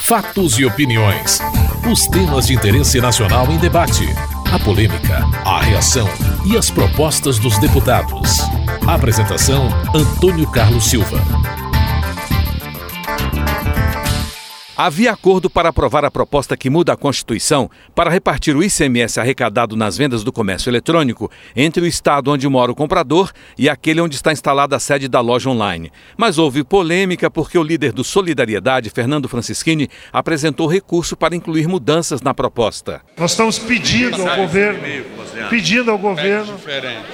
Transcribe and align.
Fatos 0.00 0.58
e 0.58 0.64
opiniões. 0.64 1.40
Os 1.90 2.06
temas 2.06 2.46
de 2.46 2.54
interesse 2.54 3.00
nacional 3.00 3.50
em 3.50 3.58
debate. 3.58 4.04
A 4.52 4.58
polêmica, 4.58 5.24
a 5.44 5.60
reação 5.60 6.08
e 6.44 6.56
as 6.56 6.70
propostas 6.70 7.38
dos 7.38 7.58
deputados. 7.58 8.38
Apresentação: 8.86 9.68
Antônio 9.94 10.46
Carlos 10.50 10.86
Silva. 10.86 11.20
Havia 14.78 15.10
acordo 15.10 15.48
para 15.48 15.70
aprovar 15.70 16.04
a 16.04 16.10
proposta 16.10 16.54
que 16.54 16.68
muda 16.68 16.92
a 16.92 16.96
Constituição 16.98 17.70
para 17.94 18.10
repartir 18.10 18.54
o 18.54 18.62
ICMS 18.62 19.18
arrecadado 19.18 19.74
nas 19.74 19.96
vendas 19.96 20.22
do 20.22 20.30
comércio 20.30 20.68
eletrônico 20.68 21.30
entre 21.56 21.82
o 21.82 21.86
estado 21.86 22.30
onde 22.30 22.46
mora 22.46 22.70
o 22.70 22.74
comprador 22.74 23.32
e 23.56 23.70
aquele 23.70 24.02
onde 24.02 24.16
está 24.16 24.32
instalada 24.32 24.76
a 24.76 24.78
sede 24.78 25.08
da 25.08 25.18
loja 25.22 25.48
online. 25.48 25.90
Mas 26.14 26.36
houve 26.36 26.62
polêmica 26.62 27.30
porque 27.30 27.56
o 27.56 27.62
líder 27.62 27.90
do 27.90 28.04
Solidariedade, 28.04 28.90
Fernando 28.90 29.30
Francischini, 29.30 29.88
apresentou 30.12 30.66
recurso 30.66 31.16
para 31.16 31.34
incluir 31.34 31.66
mudanças 31.66 32.20
na 32.20 32.34
proposta. 32.34 33.00
Nós 33.16 33.30
estamos 33.30 33.58
pedindo 33.58 34.28
ao 34.28 34.36
governo, 34.36 34.80
pedindo 35.48 35.90
ao 35.90 35.96
governo 35.96 36.54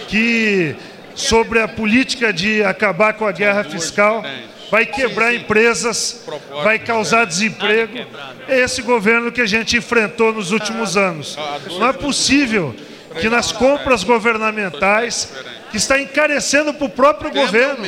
que 0.08 0.74
sobre 1.14 1.60
a 1.60 1.68
política 1.68 2.32
de 2.32 2.64
acabar 2.64 3.12
com 3.12 3.24
a 3.24 3.30
guerra 3.30 3.62
fiscal 3.62 4.20
vai 4.72 4.86
quebrar 4.86 5.34
empresas, 5.34 6.24
vai 6.64 6.78
causar 6.78 7.26
desemprego. 7.26 8.06
É 8.48 8.60
esse 8.60 8.80
governo 8.80 9.30
que 9.30 9.42
a 9.42 9.46
gente 9.46 9.76
enfrentou 9.76 10.32
nos 10.32 10.50
últimos 10.50 10.96
anos. 10.96 11.36
Não 11.78 11.88
é 11.88 11.92
possível 11.92 12.74
que 13.20 13.28
nas 13.28 13.52
compras 13.52 14.02
governamentais, 14.02 15.34
que 15.70 15.76
está 15.76 16.00
encarecendo 16.00 16.72
para 16.72 16.86
o 16.86 16.88
próprio 16.88 17.30
governo, 17.30 17.84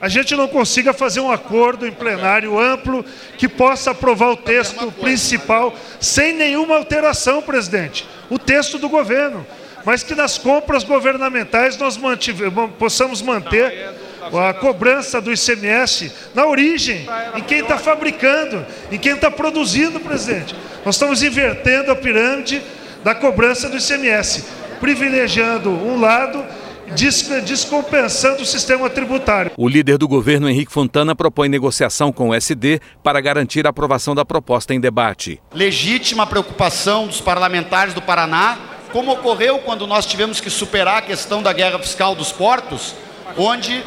a 0.00 0.08
gente 0.08 0.34
não 0.34 0.48
consiga 0.48 0.94
fazer 0.94 1.20
um 1.20 1.30
acordo 1.30 1.86
em 1.86 1.92
plenário 1.92 2.58
amplo 2.58 3.04
que 3.36 3.46
possa 3.46 3.90
aprovar 3.90 4.30
o 4.30 4.36
texto 4.36 4.90
principal 4.92 5.76
sem 6.00 6.32
nenhuma 6.32 6.74
alteração, 6.74 7.42
presidente. 7.42 8.08
O 8.30 8.38
texto 8.38 8.78
do 8.78 8.88
governo. 8.88 9.46
Mas 9.84 10.02
que 10.02 10.14
nas 10.14 10.38
compras 10.38 10.84
governamentais 10.84 11.76
nós 11.76 12.00
possamos 12.78 13.20
manter 13.20 13.92
a 14.32 14.54
cobrança 14.54 15.20
do 15.20 15.32
ICMS 15.32 16.12
na 16.34 16.46
origem, 16.46 17.06
em 17.36 17.42
quem 17.42 17.60
está 17.60 17.78
fabricando, 17.78 18.64
em 18.90 18.98
quem 18.98 19.12
está 19.14 19.30
produzindo, 19.30 19.98
presidente. 20.00 20.54
Nós 20.84 20.94
estamos 20.94 21.22
invertendo 21.22 21.90
a 21.90 21.96
pirâmide 21.96 22.62
da 23.02 23.14
cobrança 23.14 23.68
do 23.68 23.76
ICMS, 23.76 24.44
privilegiando 24.80 25.70
um 25.70 26.00
lado 26.00 26.44
descompensando 27.44 28.42
o 28.42 28.46
sistema 28.46 28.90
tributário. 28.90 29.52
O 29.56 29.68
líder 29.68 29.98
do 29.98 30.06
governo, 30.06 30.48
Henrique 30.48 30.72
Fontana, 30.72 31.14
propõe 31.14 31.48
negociação 31.48 32.12
com 32.12 32.28
o 32.28 32.34
SD 32.34 32.80
para 33.02 33.20
garantir 33.20 33.66
a 33.66 33.70
aprovação 33.70 34.14
da 34.14 34.24
proposta 34.24 34.74
em 34.74 34.80
debate. 34.80 35.40
Legítima 35.54 36.26
preocupação 36.26 37.06
dos 37.06 37.20
parlamentares 37.20 37.94
do 37.94 38.02
Paraná, 38.02 38.58
como 38.92 39.12
ocorreu 39.12 39.58
quando 39.60 39.86
nós 39.86 40.04
tivemos 40.04 40.40
que 40.40 40.50
superar 40.50 40.98
a 40.98 41.02
questão 41.02 41.42
da 41.42 41.52
guerra 41.52 41.78
fiscal 41.78 42.14
dos 42.14 42.30
portos, 42.30 42.94
onde 43.36 43.82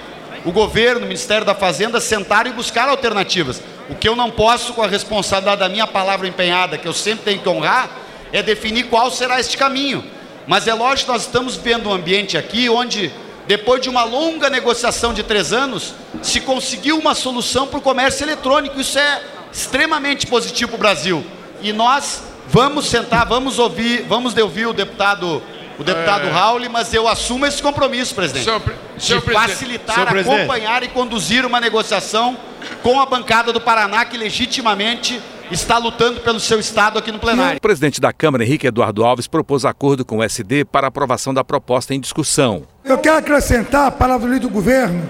o 0.46 0.52
governo, 0.52 1.02
o 1.02 1.08
Ministério 1.08 1.44
da 1.44 1.56
Fazenda 1.56 2.00
sentaram 2.00 2.52
e 2.52 2.54
buscaram 2.54 2.92
alternativas. 2.92 3.62
O 3.90 3.96
que 3.96 4.08
eu 4.08 4.16
não 4.16 4.30
posso, 4.30 4.74
com 4.74 4.84
a 4.84 4.88
responsabilidade 4.88 5.60
da 5.60 5.68
minha 5.68 5.88
palavra 5.88 6.28
empenhada, 6.28 6.78
que 6.78 6.88
eu 6.88 6.94
sempre 6.94 7.26
tenho 7.26 7.42
que 7.42 7.50
honrar, 7.50 7.90
é 8.32 8.44
definir 8.44 8.84
qual 8.84 9.10
será 9.10 9.40
este 9.40 9.58
caminho. 9.58 10.04
Mas 10.46 10.68
é 10.68 10.74
lógico 10.74 11.08
que 11.08 11.12
nós 11.14 11.24
estamos 11.24 11.56
vendo 11.56 11.90
um 11.90 11.94
ambiente 11.94 12.38
aqui 12.38 12.70
onde, 12.70 13.12
depois 13.48 13.82
de 13.82 13.90
uma 13.90 14.04
longa 14.04 14.48
negociação 14.48 15.14
de 15.14 15.24
três 15.24 15.52
anos, 15.52 15.96
se 16.22 16.40
conseguiu 16.40 17.00
uma 17.00 17.16
solução 17.16 17.66
para 17.66 17.80
o 17.80 17.82
comércio 17.82 18.24
eletrônico. 18.24 18.80
Isso 18.80 19.00
é 19.00 19.24
extremamente 19.52 20.28
positivo 20.28 20.72
para 20.72 20.78
o 20.78 20.80
Brasil. 20.80 21.26
E 21.62 21.74
nós 21.74 22.22
vamos 22.48 22.86
sentar, 22.86 23.26
vamos 23.26 23.58
ouvir, 23.58 24.04
vamos 24.04 24.38
ouvir 24.38 24.68
o 24.68 24.74
deputado 24.74 25.42
o 25.78 25.84
deputado 25.84 26.28
é... 26.28 26.32
Raul, 26.32 26.62
mas 26.70 26.94
eu 26.94 27.08
assumo 27.08 27.46
esse 27.46 27.62
compromisso, 27.62 28.16
presidente, 28.16 28.46
senhor, 28.46 28.62
senhor 28.98 29.22
de 29.22 29.32
facilitar, 29.32 30.16
acompanhar 30.16 30.84
e 30.84 30.88
conduzir 30.88 31.46
uma 31.46 31.60
negociação 31.60 32.38
com 32.82 33.00
a 33.00 33.06
bancada 33.06 33.52
do 33.52 33.62
Paraná, 33.62 34.06
que 34.06 34.18
legitimamente 34.18 35.22
está 35.52 35.78
lutando 35.78 36.22
pelo 36.22 36.40
seu 36.40 36.60
estado 36.60 36.98
aqui 36.98 37.12
no 37.12 37.20
plenário. 37.20 37.58
O 37.58 37.62
presidente 37.62 38.02
da 38.02 38.12
Câmara, 38.12 38.44
Henrique 38.44 38.68
Eduardo 38.68 39.04
Alves, 39.04 39.28
propôs 39.28 39.66
acordo 39.66 40.04
com 40.04 40.18
o 40.18 40.24
SD 40.24 40.66
para 40.66 40.88
aprovação 40.88 41.34
da 41.34 41.44
proposta 41.44 41.94
em 41.94 42.00
discussão. 42.00 42.64
Eu 42.84 42.98
quero 42.98 43.18
acrescentar 43.18 43.88
a 43.88 43.92
palavra 43.92 44.40
do 44.40 44.50
governo. 44.50 45.08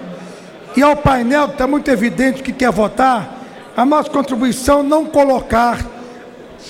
E 0.76 0.84
ao 0.84 0.96
painel, 0.96 1.46
está 1.46 1.66
muito 1.66 1.90
evidente 1.90 2.44
que 2.44 2.52
quer 2.52 2.70
votar, 2.70 3.34
a 3.78 3.86
nossa 3.86 4.10
contribuição 4.10 4.84
não 4.84 5.06
colocar 5.06 5.80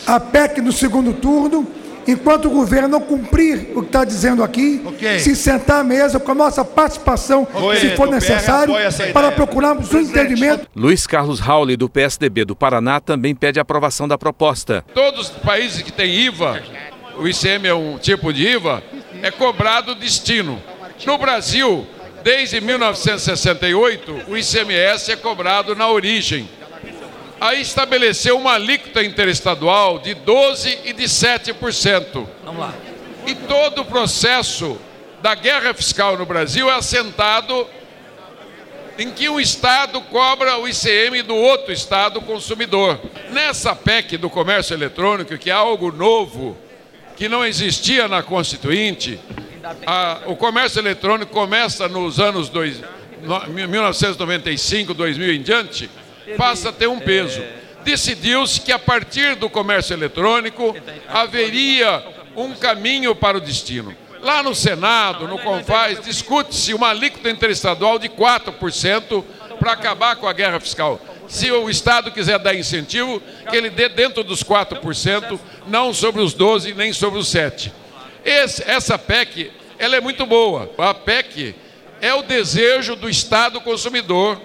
a 0.05 0.19
PEC 0.19 0.61
no 0.61 0.71
segundo 0.71 1.13
turno 1.13 1.67
enquanto 2.07 2.45
o 2.45 2.49
governo 2.49 2.87
não 2.87 3.01
cumprir 3.01 3.71
o 3.75 3.81
que 3.81 3.87
está 3.87 4.03
dizendo 4.03 4.43
aqui, 4.43 4.81
okay. 4.85 5.19
se 5.19 5.35
sentar 5.35 5.81
à 5.81 5.83
mesa 5.83 6.19
com 6.19 6.31
a 6.31 6.35
nossa 6.35 6.63
participação, 6.63 7.47
okay. 7.53 7.79
se 7.79 7.95
for 7.95 8.09
necessário, 8.09 8.73
para 9.13 9.31
procurarmos 9.31 9.93
um 9.93 9.99
entendimento. 9.99 10.67
Luiz 10.75 11.07
Carlos 11.07 11.39
Rauli, 11.39 11.75
do 11.75 11.89
PSDB 11.89 12.45
do 12.45 12.55
Paraná, 12.55 12.99
também 12.99 13.33
pede 13.33 13.59
a 13.59 13.61
aprovação 13.61 14.07
da 14.07 14.17
proposta. 14.17 14.83
Todos 14.93 15.29
os 15.29 15.37
países 15.37 15.81
que 15.81 15.91
têm 15.91 16.13
IVA, 16.25 16.61
o 17.17 17.27
ICM 17.27 17.67
é 17.67 17.73
um 17.73 17.97
tipo 17.97 18.31
de 18.31 18.47
IVA, 18.47 18.83
é 19.21 19.31
cobrado 19.31 19.95
destino. 19.95 20.61
No 21.05 21.17
Brasil, 21.17 21.85
desde 22.23 22.61
1968, 22.61 24.23
o 24.27 24.37
ICMS 24.37 25.11
é 25.11 25.15
cobrado 25.15 25.75
na 25.75 25.89
origem 25.89 26.47
aí 27.39 27.61
estabeleceu 27.61 28.37
uma 28.37 28.53
alíquota 28.53 29.03
interestadual 29.03 29.99
de 29.99 30.15
12% 30.15 30.79
e 30.85 30.93
de 30.93 31.03
7%. 31.03 32.27
Vamos 32.43 32.61
lá. 32.61 32.73
E 33.25 33.35
todo 33.35 33.81
o 33.81 33.85
processo 33.85 34.79
da 35.21 35.33
guerra 35.33 35.73
fiscal 35.73 36.17
no 36.17 36.25
Brasil 36.25 36.69
é 36.69 36.75
assentado 36.75 37.67
em 38.97 39.11
que 39.11 39.27
um 39.27 39.39
Estado 39.39 39.99
cobra 40.01 40.57
o 40.57 40.67
ICM 40.67 41.21
do 41.23 41.35
outro 41.35 41.73
Estado 41.73 42.21
consumidor. 42.21 42.99
Nessa 43.31 43.75
PEC 43.75 44.17
do 44.17 44.29
comércio 44.29 44.73
eletrônico, 44.73 45.37
que 45.37 45.49
é 45.49 45.53
algo 45.53 45.91
novo, 45.91 46.57
que 47.15 47.27
não 47.27 47.45
existia 47.45 48.07
na 48.07 48.23
Constituinte, 48.23 49.19
a, 49.85 50.21
o 50.27 50.35
comércio 50.35 50.79
eletrônico 50.79 51.31
começa 51.31 51.87
nos 51.87 52.19
anos 52.19 52.49
dois, 52.49 52.81
no, 53.23 53.47
1995, 53.47 54.93
2000 54.93 55.33
em 55.33 55.41
diante, 55.41 55.89
passa 56.37 56.69
a 56.69 56.73
ter 56.73 56.87
um 56.87 56.99
peso. 56.99 57.41
Decidiu-se 57.83 58.61
que 58.61 58.71
a 58.71 58.79
partir 58.79 59.35
do 59.35 59.49
comércio 59.49 59.93
eletrônico 59.93 60.75
haveria 61.07 62.03
um 62.35 62.53
caminho 62.53 63.15
para 63.15 63.37
o 63.37 63.41
destino. 63.41 63.95
Lá 64.21 64.41
no 64.41 64.55
Senado, 64.55 65.27
no 65.27 65.37
Confaz, 65.37 65.99
discute-se 66.01 66.73
uma 66.73 66.89
alíquota 66.89 67.29
interestadual 67.29 67.99
de 67.99 68.09
4% 68.09 69.23
para 69.59 69.73
acabar 69.73 70.15
com 70.15 70.27
a 70.27 70.33
guerra 70.33 70.59
fiscal. 70.59 70.99
Se 71.27 71.51
o 71.51 71.69
Estado 71.69 72.11
quiser 72.11 72.39
dar 72.39 72.55
incentivo, 72.55 73.21
que 73.49 73.55
ele 73.55 73.69
dê 73.69 73.87
dentro 73.87 74.23
dos 74.23 74.43
4%, 74.43 75.39
não 75.67 75.93
sobre 75.93 76.21
os 76.21 76.35
12% 76.35 76.75
nem 76.75 76.91
sobre 76.91 77.19
os 77.19 77.27
7%. 77.27 77.71
Esse, 78.23 78.63
essa 78.67 78.97
PEC 78.97 79.51
ela 79.77 79.95
é 79.95 80.01
muito 80.01 80.25
boa. 80.25 80.71
A 80.77 80.93
PEC 80.93 81.55
é 82.01 82.13
o 82.13 82.23
desejo 82.23 82.95
do 82.95 83.09
Estado 83.09 83.61
consumidor 83.61 84.41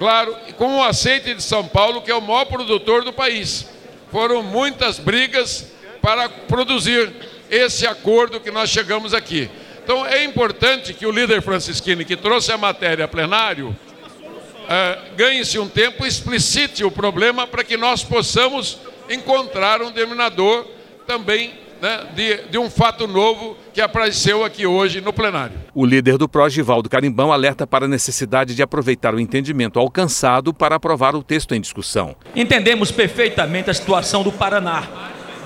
Claro, 0.00 0.34
com 0.56 0.78
o 0.78 0.82
aceite 0.82 1.34
de 1.34 1.42
São 1.42 1.68
Paulo, 1.68 2.00
que 2.00 2.10
é 2.10 2.14
o 2.14 2.22
maior 2.22 2.46
produtor 2.46 3.04
do 3.04 3.12
país. 3.12 3.66
Foram 4.10 4.42
muitas 4.42 4.98
brigas 4.98 5.66
para 6.00 6.26
produzir 6.26 7.12
esse 7.50 7.86
acordo 7.86 8.40
que 8.40 8.50
nós 8.50 8.70
chegamos 8.70 9.12
aqui. 9.12 9.50
Então 9.84 10.06
é 10.06 10.24
importante 10.24 10.94
que 10.94 11.04
o 11.04 11.12
líder 11.12 11.42
Francisquini, 11.42 12.06
que 12.06 12.16
trouxe 12.16 12.50
a 12.50 12.56
matéria 12.56 13.04
a 13.04 13.08
plenário, 13.08 13.68
uh, 13.68 15.16
ganhe-se 15.16 15.58
um 15.58 15.68
tempo, 15.68 16.06
explicite 16.06 16.82
o 16.82 16.90
problema 16.90 17.46
para 17.46 17.62
que 17.62 17.76
nós 17.76 18.02
possamos 18.02 18.78
encontrar 19.10 19.82
um 19.82 19.90
denominador 19.90 20.64
também 21.06 21.52
né, 21.80 22.06
de, 22.14 22.48
de, 22.48 22.58
um 22.58 22.68
fato 22.68 23.06
novo 23.06 23.56
que 23.72 23.80
apareceu 23.80 24.44
aqui 24.44 24.66
hoje 24.66 25.00
no 25.00 25.12
plenário. 25.12 25.56
O 25.74 25.84
líder 25.84 26.18
do 26.18 26.28
PRO, 26.28 26.48
Givaldo 26.48 26.88
Carimbão, 26.88 27.32
alerta 27.32 27.66
para 27.66 27.86
a 27.86 27.88
necessidade 27.88 28.54
de 28.54 28.62
aproveitar 28.62 29.14
o 29.14 29.20
entendimento 29.20 29.78
alcançado 29.78 30.52
para 30.52 30.76
aprovar 30.76 31.14
o 31.14 31.22
texto 31.22 31.54
em 31.54 31.60
discussão. 31.60 32.14
Entendemos 32.36 32.90
perfeitamente 32.90 33.70
a 33.70 33.74
situação 33.74 34.22
do 34.22 34.32
Paraná. 34.32 34.84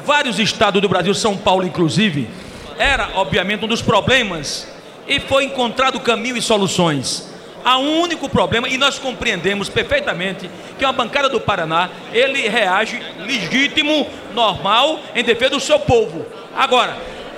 Vários 0.04 0.38
estados 0.38 0.82
do 0.82 0.88
Brasil, 0.88 1.14
São 1.14 1.36
Paulo 1.36 1.64
inclusive, 1.64 2.28
era 2.78 3.10
obviamente 3.14 3.64
um 3.64 3.68
dos 3.68 3.80
problemas 3.80 4.68
e 5.06 5.20
foi 5.20 5.44
encontrado 5.44 6.00
caminho 6.00 6.36
e 6.36 6.42
soluções. 6.42 7.33
Há 7.64 7.78
um 7.78 8.00
único 8.00 8.28
problema, 8.28 8.68
e 8.68 8.76
nós 8.76 8.98
compreendemos 8.98 9.68
perfeitamente 9.68 10.50
que 10.78 10.84
uma 10.84 10.92
bancada 10.92 11.28
do 11.28 11.40
Paraná, 11.40 11.88
ele 12.12 12.48
reage 12.48 13.00
legítimo, 13.18 14.06
normal, 14.34 15.00
em 15.14 15.24
defesa 15.24 15.52
do 15.52 15.60
seu 15.60 15.80
povo. 15.80 16.26
Agora, 16.54 16.96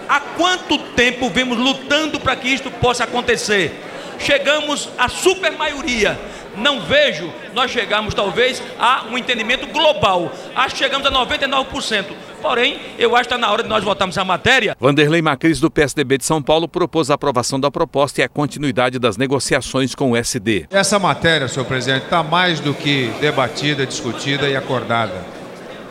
há 0.09 0.21
quanto 0.21 0.79
tempo 0.79 1.31
vemos 1.31 1.57
lutando 1.57 2.19
para 2.19 2.35
que 2.35 2.49
isto 2.49 2.71
possa 2.71 3.05
acontecer? 3.05 3.81
Chegamos 4.19 4.89
à 4.99 5.09
super 5.09 5.53
maioria 5.53 6.19
não 6.57 6.81
vejo 6.81 7.33
nós 7.53 7.71
chegarmos 7.71 8.15
talvez 8.15 8.63
a 8.79 9.05
um 9.11 9.19
entendimento 9.19 9.67
global. 9.67 10.33
Acho 10.55 10.75
que 10.75 10.85
chegamos 10.85 11.07
a 11.07 11.11
99%. 11.11 12.07
Porém, 12.47 12.79
eu 12.97 13.17
acho 13.17 13.29
que 13.29 13.35
está 13.35 13.39
na 13.39 13.53
hora 13.53 13.65
de 13.65 13.69
nós 13.69 13.83
votarmos 13.83 14.17
a 14.17 14.25
matéria. 14.25 14.77
Vanderlei 14.79 15.21
Macris, 15.21 15.59
do 15.59 15.69
PSDB 15.69 16.19
de 16.19 16.25
São 16.25 16.41
Paulo, 16.41 16.69
propôs 16.69 17.11
a 17.11 17.15
aprovação 17.15 17.59
da 17.59 17.73
proposta 17.73 18.21
e 18.21 18.25
a 18.25 18.29
continuidade 18.29 19.01
das 19.01 19.17
negociações 19.17 19.97
com 19.97 20.13
o 20.13 20.17
SD. 20.17 20.67
Essa 20.71 20.97
matéria, 20.97 21.49
senhor 21.49 21.67
presidente, 21.67 22.05
está 22.05 22.23
mais 22.23 22.61
do 22.61 22.73
que 22.73 23.11
debatida, 23.21 23.85
discutida 23.85 24.49
e 24.49 24.55
acordada. 24.55 25.25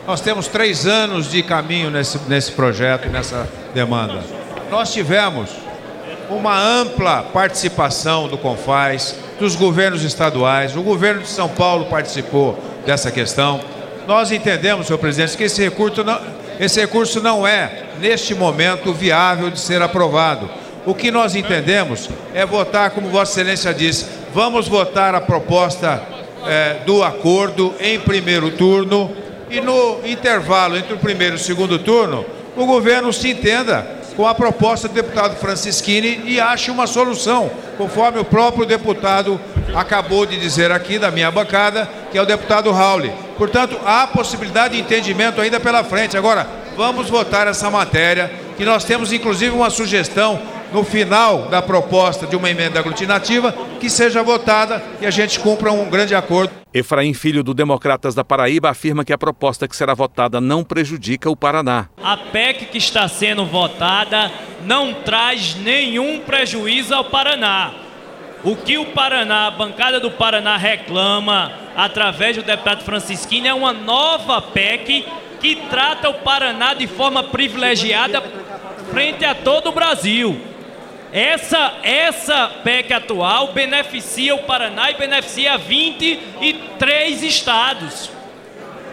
Nós 0.06 0.22
temos 0.22 0.48
três 0.48 0.86
anos 0.86 1.30
de 1.30 1.42
caminho 1.42 1.90
nesse, 1.90 2.18
nesse 2.26 2.52
projeto, 2.52 3.06
nessa 3.10 3.46
demanda. 3.74 4.24
Nós 4.70 4.90
tivemos 4.94 5.50
uma 6.30 6.58
ampla 6.58 7.22
participação 7.22 8.28
do 8.28 8.38
CONFAS, 8.38 9.14
dos 9.38 9.54
governos 9.54 10.02
estaduais, 10.02 10.74
o 10.74 10.82
governo 10.82 11.20
de 11.20 11.28
São 11.28 11.50
Paulo 11.50 11.84
participou 11.84 12.58
dessa 12.86 13.10
questão. 13.10 13.60
Nós 14.06 14.32
entendemos, 14.32 14.86
senhor 14.86 14.98
presidente, 14.98 15.36
que 15.36 15.44
esse 15.44 15.62
recurso 15.62 16.02
não, 16.02 16.18
esse 16.58 16.80
recurso 16.80 17.20
não 17.20 17.46
é, 17.46 17.84
neste 18.00 18.34
momento, 18.34 18.92
viável 18.92 19.50
de 19.50 19.60
ser 19.60 19.82
aprovado. 19.82 20.48
O 20.84 20.94
que 20.94 21.10
nós 21.10 21.34
entendemos 21.34 22.08
é 22.34 22.46
votar, 22.46 22.90
como 22.90 23.08
Vossa 23.08 23.40
Excelência 23.40 23.74
disse, 23.74 24.06
vamos 24.32 24.68
votar 24.68 25.14
a 25.14 25.20
proposta 25.20 26.02
é, 26.46 26.78
do 26.86 27.02
acordo 27.02 27.74
em 27.80 27.98
primeiro 27.98 28.50
turno 28.52 29.10
e 29.50 29.60
no 29.60 30.00
intervalo 30.04 30.76
entre 30.76 30.94
o 30.94 30.98
primeiro 30.98 31.34
e 31.34 31.36
o 31.36 31.42
segundo 31.42 31.78
turno, 31.78 32.24
o 32.56 32.64
governo 32.66 33.12
se 33.12 33.30
entenda 33.30 33.86
com 34.16 34.26
a 34.26 34.34
proposta 34.34 34.88
do 34.88 34.94
deputado 34.94 35.36
Francisquini 35.36 36.22
e 36.24 36.40
ache 36.40 36.70
uma 36.70 36.86
solução, 36.86 37.50
conforme 37.76 38.18
o 38.18 38.24
próprio 38.24 38.64
deputado 38.64 39.38
acabou 39.74 40.24
de 40.24 40.38
dizer 40.38 40.72
aqui 40.72 40.98
da 40.98 41.10
minha 41.10 41.30
bancada, 41.30 41.88
que 42.10 42.16
é 42.16 42.22
o 42.22 42.26
deputado 42.26 42.72
Rauli. 42.72 43.12
Portanto, 43.36 43.78
há 43.84 44.06
possibilidade 44.06 44.74
de 44.74 44.80
entendimento 44.80 45.40
ainda 45.40 45.60
pela 45.60 45.84
frente. 45.84 46.16
Agora, 46.16 46.46
vamos 46.76 47.08
votar 47.08 47.46
essa 47.46 47.70
matéria, 47.70 48.32
que 48.56 48.64
nós 48.64 48.84
temos 48.84 49.12
inclusive 49.12 49.54
uma 49.54 49.70
sugestão 49.70 50.40
no 50.72 50.84
final 50.84 51.42
da 51.48 51.62
proposta 51.62 52.26
de 52.26 52.36
uma 52.36 52.50
emenda 52.50 52.78
aglutinativa, 52.78 53.52
que 53.80 53.88
seja 53.88 54.22
votada 54.22 54.82
e 55.00 55.06
a 55.06 55.10
gente 55.10 55.38
cumpra 55.40 55.72
um 55.72 55.88
grande 55.88 56.14
acordo. 56.14 56.52
Efraim 56.72 57.14
Filho, 57.14 57.42
do 57.42 57.54
Democratas 57.54 58.14
da 58.14 58.24
Paraíba, 58.24 58.70
afirma 58.70 59.04
que 59.04 59.12
a 59.12 59.18
proposta 59.18 59.66
que 59.66 59.76
será 59.76 59.94
votada 59.94 60.40
não 60.40 60.62
prejudica 60.62 61.30
o 61.30 61.36
Paraná. 61.36 61.88
A 62.02 62.16
PEC 62.16 62.66
que 62.66 62.78
está 62.78 63.08
sendo 63.08 63.46
votada 63.46 64.30
não 64.64 64.92
traz 64.92 65.54
nenhum 65.56 66.20
prejuízo 66.20 66.94
ao 66.94 67.04
Paraná. 67.04 67.85
O 68.46 68.54
que 68.54 68.78
o 68.78 68.86
Paraná, 68.86 69.48
a 69.48 69.50
bancada 69.50 69.98
do 69.98 70.08
Paraná 70.08 70.56
reclama 70.56 71.52
através 71.74 72.36
do 72.36 72.44
deputado 72.44 72.84
Francisquini 72.84 73.48
é 73.48 73.52
uma 73.52 73.72
nova 73.72 74.40
PEC 74.40 75.04
que 75.40 75.56
trata 75.68 76.08
o 76.08 76.14
Paraná 76.20 76.72
de 76.72 76.86
forma 76.86 77.24
privilegiada 77.24 78.22
frente 78.92 79.24
a 79.24 79.34
todo 79.34 79.70
o 79.70 79.72
Brasil. 79.72 80.40
Essa, 81.12 81.74
essa 81.82 82.46
PEC 82.62 82.92
atual 82.92 83.52
beneficia 83.52 84.36
o 84.36 84.44
Paraná 84.44 84.92
e 84.92 84.94
beneficia 84.94 85.58
23 85.58 87.24
estados. 87.24 88.12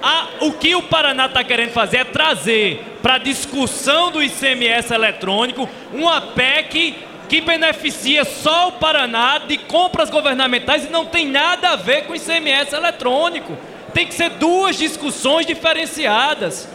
A, 0.02 0.30
o 0.42 0.54
que 0.54 0.74
o 0.74 0.82
Paraná 0.82 1.28
está 1.28 1.44
querendo 1.44 1.74
fazer 1.74 1.98
é 1.98 2.06
trazer 2.06 2.98
para 3.04 3.16
a 3.16 3.20
discussão 3.20 4.10
do 4.10 4.24
ICMS 4.24 4.92
eletrônico 4.92 5.70
uma 5.94 6.22
PEC 6.22 7.13
que 7.28 7.42
beneficia 7.42 8.26
só 8.26 8.70
o 8.70 8.72
Paraná 8.74 9.40
de 9.40 9.58
compras 9.58 10.10
governamentais 10.10 10.86
e 10.86 10.90
não 10.90 11.06
tem 11.06 11.28
nada 11.28 11.70
a 11.70 11.76
ver 11.76 12.06
com 12.06 12.16
ICMS 12.16 12.76
eletrônico. 12.76 13.58
Tem 13.94 14.06
que 14.08 14.14
ser 14.14 14.30
duas 14.32 14.78
discussões 14.78 15.46
diferenciadas. 15.46 16.68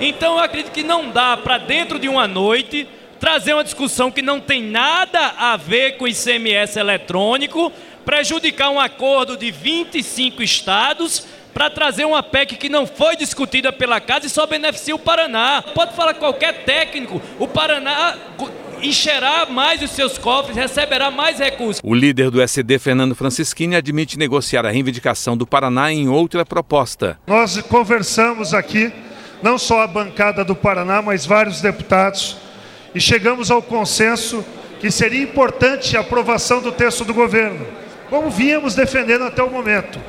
Então 0.00 0.34
eu 0.34 0.44
acredito 0.44 0.72
que 0.72 0.82
não 0.82 1.10
dá 1.10 1.36
para 1.36 1.58
dentro 1.58 1.98
de 1.98 2.08
uma 2.08 2.28
noite 2.28 2.86
trazer 3.18 3.54
uma 3.54 3.64
discussão 3.64 4.10
que 4.10 4.22
não 4.22 4.40
tem 4.40 4.62
nada 4.62 5.34
a 5.38 5.56
ver 5.56 5.96
com 5.96 6.06
ICMS 6.06 6.78
eletrônico, 6.78 7.72
prejudicar 8.04 8.70
um 8.70 8.78
acordo 8.78 9.36
de 9.36 9.50
25 9.50 10.42
estados 10.42 11.26
para 11.52 11.70
trazer 11.70 12.04
uma 12.04 12.22
PEC 12.22 12.56
que 12.56 12.68
não 12.68 12.86
foi 12.86 13.16
discutida 13.16 13.72
pela 13.72 13.98
casa 13.98 14.26
e 14.26 14.30
só 14.30 14.46
beneficia 14.46 14.94
o 14.94 14.98
Paraná. 14.98 15.64
Pode 15.74 15.94
falar 15.94 16.12
qualquer 16.14 16.64
técnico, 16.64 17.20
o 17.38 17.48
Paraná 17.48 18.14
encherá 18.82 19.46
mais 19.46 19.82
os 19.82 19.90
seus 19.90 20.18
cofres, 20.18 20.56
receberá 20.56 21.10
mais 21.10 21.38
recursos. 21.38 21.80
O 21.84 21.94
líder 21.94 22.30
do 22.30 22.40
SD, 22.40 22.78
Fernando 22.78 23.14
Francischini, 23.14 23.76
admite 23.76 24.18
negociar 24.18 24.66
a 24.66 24.70
reivindicação 24.70 25.36
do 25.36 25.46
Paraná 25.46 25.92
em 25.92 26.08
outra 26.08 26.44
proposta. 26.44 27.18
Nós 27.26 27.60
conversamos 27.62 28.54
aqui, 28.54 28.92
não 29.42 29.58
só 29.58 29.82
a 29.82 29.86
bancada 29.86 30.44
do 30.44 30.54
Paraná, 30.54 31.02
mas 31.02 31.26
vários 31.26 31.60
deputados 31.60 32.36
e 32.96 33.00
chegamos 33.00 33.50
ao 33.50 33.60
consenso 33.60 34.42
que 34.80 34.90
seria 34.90 35.22
importante 35.22 35.98
a 35.98 36.00
aprovação 36.00 36.62
do 36.62 36.72
texto 36.72 37.04
do 37.04 37.12
governo, 37.12 37.66
como 38.08 38.30
vínhamos 38.30 38.74
defendendo 38.74 39.24
até 39.24 39.42
o 39.42 39.50
momento. 39.50 40.00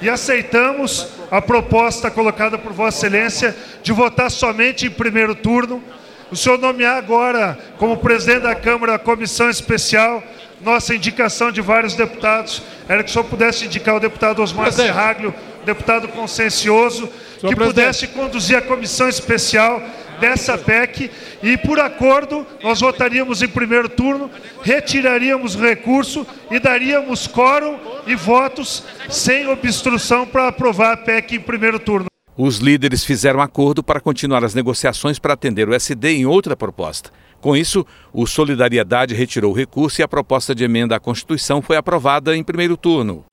E 0.00 0.08
aceitamos 0.08 1.08
a 1.32 1.42
proposta 1.42 2.12
colocada 2.12 2.56
por 2.56 2.72
Vossa 2.72 3.08
Excelência 3.08 3.56
de 3.82 3.92
votar 3.92 4.30
somente 4.30 4.86
em 4.86 4.90
primeiro 4.90 5.34
turno. 5.34 5.82
O 6.30 6.36
senhor 6.36 6.58
nomear 6.58 6.96
agora, 6.96 7.58
como 7.78 7.96
presidente 7.96 8.42
da 8.42 8.54
Câmara, 8.54 8.94
a 8.94 8.98
comissão 8.98 9.48
especial, 9.48 10.22
nossa 10.60 10.94
indicação 10.94 11.50
de 11.50 11.60
vários 11.60 11.94
deputados, 11.94 12.62
era 12.88 13.02
que 13.02 13.08
o 13.08 13.12
senhor 13.12 13.24
pudesse 13.24 13.64
indicar 13.64 13.96
o 13.96 14.00
deputado 14.00 14.42
Osmar 14.42 14.70
Serraglio, 14.72 15.34
deputado 15.64 16.08
consciencioso, 16.08 17.08
que 17.40 17.54
pudesse 17.54 18.08
conduzir 18.08 18.56
a 18.56 18.62
comissão 18.62 19.08
especial 19.08 19.82
dessa 20.20 20.58
PEC. 20.58 21.10
E, 21.42 21.56
por 21.56 21.80
acordo, 21.80 22.46
nós 22.62 22.80
votaríamos 22.80 23.42
em 23.42 23.48
primeiro 23.48 23.88
turno, 23.88 24.30
retiraríamos 24.62 25.54
o 25.54 25.60
recurso 25.60 26.26
e 26.50 26.58
daríamos 26.58 27.26
quórum 27.26 27.78
e 28.06 28.14
votos 28.14 28.82
sem 29.08 29.46
obstrução 29.48 30.26
para 30.26 30.48
aprovar 30.48 30.92
a 30.92 30.96
PEC 30.96 31.36
em 31.36 31.40
primeiro 31.40 31.78
turno. 31.78 32.06
Os 32.40 32.58
líderes 32.58 33.04
fizeram 33.04 33.40
acordo 33.40 33.82
para 33.82 34.00
continuar 34.00 34.44
as 34.44 34.54
negociações 34.54 35.18
para 35.18 35.34
atender 35.34 35.68
o 35.68 35.74
SD 35.74 36.18
em 36.18 36.24
outra 36.24 36.56
proposta. 36.56 37.10
Com 37.40 37.56
isso, 37.56 37.84
o 38.12 38.28
Solidariedade 38.28 39.12
retirou 39.12 39.50
o 39.50 39.56
recurso 39.56 40.00
e 40.00 40.04
a 40.04 40.08
proposta 40.08 40.54
de 40.54 40.62
emenda 40.62 40.94
à 40.94 41.00
Constituição 41.00 41.60
foi 41.60 41.76
aprovada 41.76 42.36
em 42.36 42.44
primeiro 42.44 42.76
turno. 42.76 43.24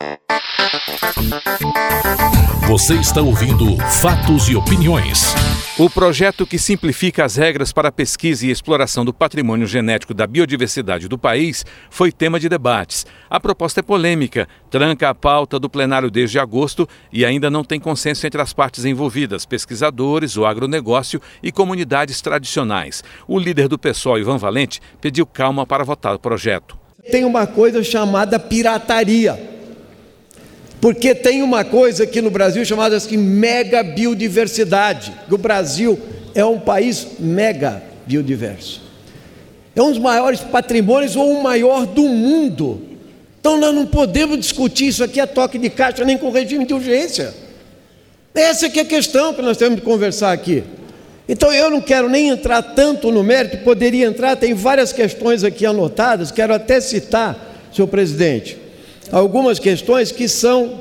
Você 2.67 2.95
está 2.95 3.21
ouvindo 3.21 3.77
Fatos 4.01 4.49
e 4.49 4.55
Opiniões. 4.55 5.35
O 5.77 5.89
projeto 5.89 6.47
que 6.47 6.57
simplifica 6.57 7.25
as 7.25 7.35
regras 7.35 7.73
para 7.73 7.89
a 7.89 7.91
pesquisa 7.91 8.47
e 8.47 8.49
exploração 8.49 9.03
do 9.03 9.13
patrimônio 9.13 9.67
genético 9.67 10.13
da 10.13 10.25
biodiversidade 10.25 11.09
do 11.09 11.17
país 11.17 11.65
foi 11.89 12.13
tema 12.13 12.39
de 12.39 12.47
debates. 12.47 13.05
A 13.29 13.41
proposta 13.41 13.81
é 13.81 13.83
polêmica, 13.83 14.47
tranca 14.69 15.09
a 15.09 15.13
pauta 15.13 15.59
do 15.59 15.69
plenário 15.69 16.09
desde 16.09 16.39
agosto 16.39 16.87
e 17.11 17.25
ainda 17.25 17.51
não 17.51 17.61
tem 17.61 17.77
consenso 17.77 18.25
entre 18.25 18.41
as 18.41 18.53
partes 18.53 18.85
envolvidas, 18.85 19.45
pesquisadores, 19.45 20.37
o 20.37 20.45
agronegócio 20.45 21.21
e 21.43 21.51
comunidades 21.51 22.21
tradicionais. 22.21 23.03
O 23.27 23.37
líder 23.37 23.67
do 23.67 23.77
PSOL, 23.77 24.17
Ivan 24.17 24.37
Valente, 24.37 24.79
pediu 25.01 25.25
calma 25.25 25.65
para 25.65 25.83
votar 25.83 26.15
o 26.15 26.19
projeto. 26.19 26.77
Tem 27.11 27.25
uma 27.25 27.45
coisa 27.45 27.83
chamada 27.83 28.39
pirataria 28.39 29.54
porque 30.85 31.15
tem 31.15 31.41
uma 31.41 31.65
coisa 31.65 32.03
aqui 32.03 32.21
no 32.21 32.29
Brasil 32.29 32.63
chamada 32.63 32.95
assim, 32.95 33.17
mega 33.17 33.81
biodiversidade. 33.81 35.11
O 35.31 35.35
Brasil 35.35 35.99
é 36.35 36.45
um 36.45 36.59
país 36.59 37.07
mega 37.17 37.81
biodiverso. 38.05 38.83
É 39.75 39.81
um 39.81 39.89
dos 39.89 39.97
maiores 39.97 40.41
patrimônios 40.41 41.15
ou 41.15 41.39
o 41.39 41.41
maior 41.41 41.87
do 41.87 42.03
mundo. 42.03 42.83
Então 43.39 43.59
nós 43.59 43.73
não 43.73 43.87
podemos 43.87 44.37
discutir 44.37 44.89
isso 44.89 45.03
aqui 45.03 45.19
a 45.19 45.25
toque 45.25 45.57
de 45.57 45.71
caixa 45.71 46.05
nem 46.05 46.19
com 46.19 46.29
regime 46.29 46.67
de 46.67 46.75
urgência. 46.75 47.33
Essa 48.35 48.67
é 48.67 48.79
a 48.79 48.85
questão 48.85 49.33
que 49.33 49.41
nós 49.41 49.57
temos 49.57 49.77
de 49.77 49.81
conversar 49.81 50.33
aqui. 50.33 50.63
Então 51.27 51.51
eu 51.51 51.71
não 51.71 51.81
quero 51.81 52.07
nem 52.07 52.29
entrar 52.29 52.61
tanto 52.61 53.11
no 53.11 53.23
mérito, 53.23 53.57
poderia 53.63 54.05
entrar, 54.05 54.35
tem 54.35 54.53
várias 54.53 54.93
questões 54.93 55.43
aqui 55.43 55.65
anotadas, 55.65 56.29
quero 56.29 56.53
até 56.53 56.79
citar, 56.79 57.55
senhor 57.73 57.87
presidente 57.87 58.64
algumas 59.11 59.59
questões 59.59 60.11
que 60.11 60.27
são 60.27 60.79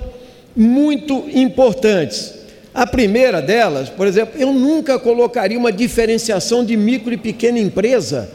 muito 0.56 1.24
importantes. 1.32 2.34
A 2.72 2.86
primeira 2.86 3.40
delas, 3.40 3.88
por 3.88 4.06
exemplo, 4.06 4.40
eu 4.40 4.52
nunca 4.52 4.98
colocaria 4.98 5.58
uma 5.58 5.70
diferenciação 5.70 6.64
de 6.64 6.76
micro 6.76 7.12
e 7.12 7.16
pequena 7.16 7.58
empresa 7.58 8.28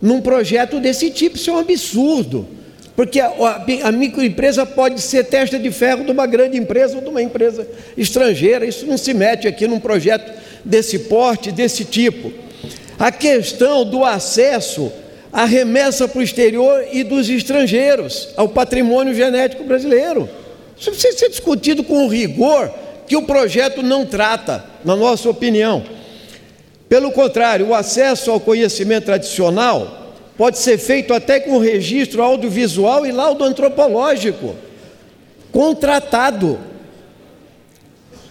num 0.00 0.20
projeto 0.20 0.78
desse 0.78 1.10
tipo, 1.10 1.36
isso 1.36 1.50
é 1.50 1.52
um 1.54 1.58
absurdo. 1.58 2.46
Porque 2.94 3.20
a, 3.20 3.28
a, 3.28 3.88
a 3.88 3.92
microempresa 3.92 4.64
pode 4.64 5.00
ser 5.02 5.24
testa 5.24 5.58
de 5.58 5.70
ferro 5.70 6.04
de 6.04 6.10
uma 6.10 6.26
grande 6.26 6.56
empresa 6.56 6.96
ou 6.96 7.02
de 7.02 7.08
uma 7.08 7.22
empresa 7.22 7.66
estrangeira. 7.96 8.64
Isso 8.64 8.86
não 8.86 8.96
se 8.96 9.12
mete 9.12 9.46
aqui 9.46 9.66
num 9.66 9.78
projeto 9.78 10.32
desse 10.64 11.00
porte, 11.00 11.52
desse 11.52 11.84
tipo. 11.84 12.32
A 12.98 13.12
questão 13.12 13.84
do 13.84 14.02
acesso 14.02 14.90
a 15.36 15.44
remessa 15.44 16.08
para 16.08 16.20
o 16.20 16.22
exterior 16.22 16.86
e 16.90 17.04
dos 17.04 17.28
estrangeiros 17.28 18.30
ao 18.38 18.48
patrimônio 18.48 19.12
genético 19.12 19.64
brasileiro. 19.64 20.26
Isso 20.78 20.90
precisa 20.90 21.18
ser 21.18 21.28
discutido 21.28 21.84
com 21.84 22.08
rigor 22.08 22.72
que 23.06 23.18
o 23.18 23.22
projeto 23.26 23.82
não 23.82 24.06
trata, 24.06 24.64
na 24.82 24.96
nossa 24.96 25.28
opinião. 25.28 25.84
Pelo 26.88 27.12
contrário, 27.12 27.66
o 27.66 27.74
acesso 27.74 28.30
ao 28.30 28.40
conhecimento 28.40 29.04
tradicional 29.04 30.14
pode 30.38 30.56
ser 30.56 30.78
feito 30.78 31.12
até 31.12 31.38
com 31.38 31.58
registro 31.58 32.22
audiovisual 32.22 33.04
e 33.04 33.12
laudo 33.12 33.44
antropológico, 33.44 34.56
contratado. 35.52 36.58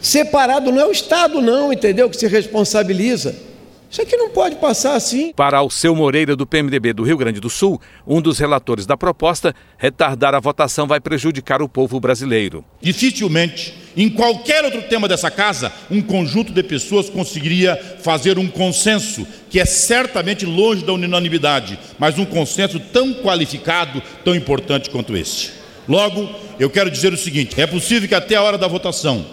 Separado 0.02 0.72
não 0.72 0.82
é 0.82 0.86
o 0.88 0.92
Estado, 0.92 1.40
não, 1.40 1.72
entendeu? 1.72 2.10
Que 2.10 2.18
se 2.18 2.26
responsabiliza. 2.26 3.36
Isso 3.90 4.02
aqui 4.02 4.18
não 4.18 4.30
pode 4.30 4.56
passar 4.56 4.96
assim. 4.96 5.32
Para 5.34 5.60
Alceu 5.60 5.96
Moreira, 5.96 6.36
do 6.36 6.46
PMDB 6.46 6.94
do 6.94 7.04
Rio 7.04 7.18
Grande 7.18 7.40
do 7.40 7.50
Sul, 7.50 7.80
um 8.06 8.22
dos 8.22 8.40
relatores 8.40 8.86
da 8.86 8.98
proposta, 8.98 9.54
retardar 9.78 10.34
a 10.34 10.40
votação 10.40 10.88
vai 10.88 11.00
prejudicar 11.00 11.62
o 11.62 11.70
povo 11.70 12.00
brasileiro. 12.00 12.64
Dificilmente, 12.82 13.74
em 13.96 14.10
qualquer 14.10 14.66
outro 14.66 14.82
tema 14.84 15.08
dessa 15.08 15.32
casa, 15.32 15.72
um 15.90 16.02
conjunto 16.02 16.52
de 16.52 16.62
pessoas 16.64 17.10
conseguiria 17.10 17.78
fazer 18.02 18.38
um 18.38 18.48
consenso, 18.48 19.26
que 19.50 19.60
é 19.60 19.66
certamente 19.66 20.46
longe 20.46 20.84
da 20.84 20.94
unanimidade, 20.94 21.80
mas 21.98 22.20
um 22.20 22.26
consenso 22.26 22.80
tão 22.80 23.14
qualificado, 23.14 24.02
tão 24.24 24.36
importante 24.36 24.90
quanto 24.90 25.16
este. 25.16 25.54
Logo, 25.88 26.30
eu 26.60 26.70
quero 26.70 26.92
dizer 26.92 27.14
o 27.14 27.18
seguinte: 27.18 27.60
é 27.62 27.68
possível 27.68 28.10
que 28.10 28.16
até 28.16 28.36
a 28.36 28.42
hora 28.42 28.58
da 28.58 28.68
votação 28.68 29.26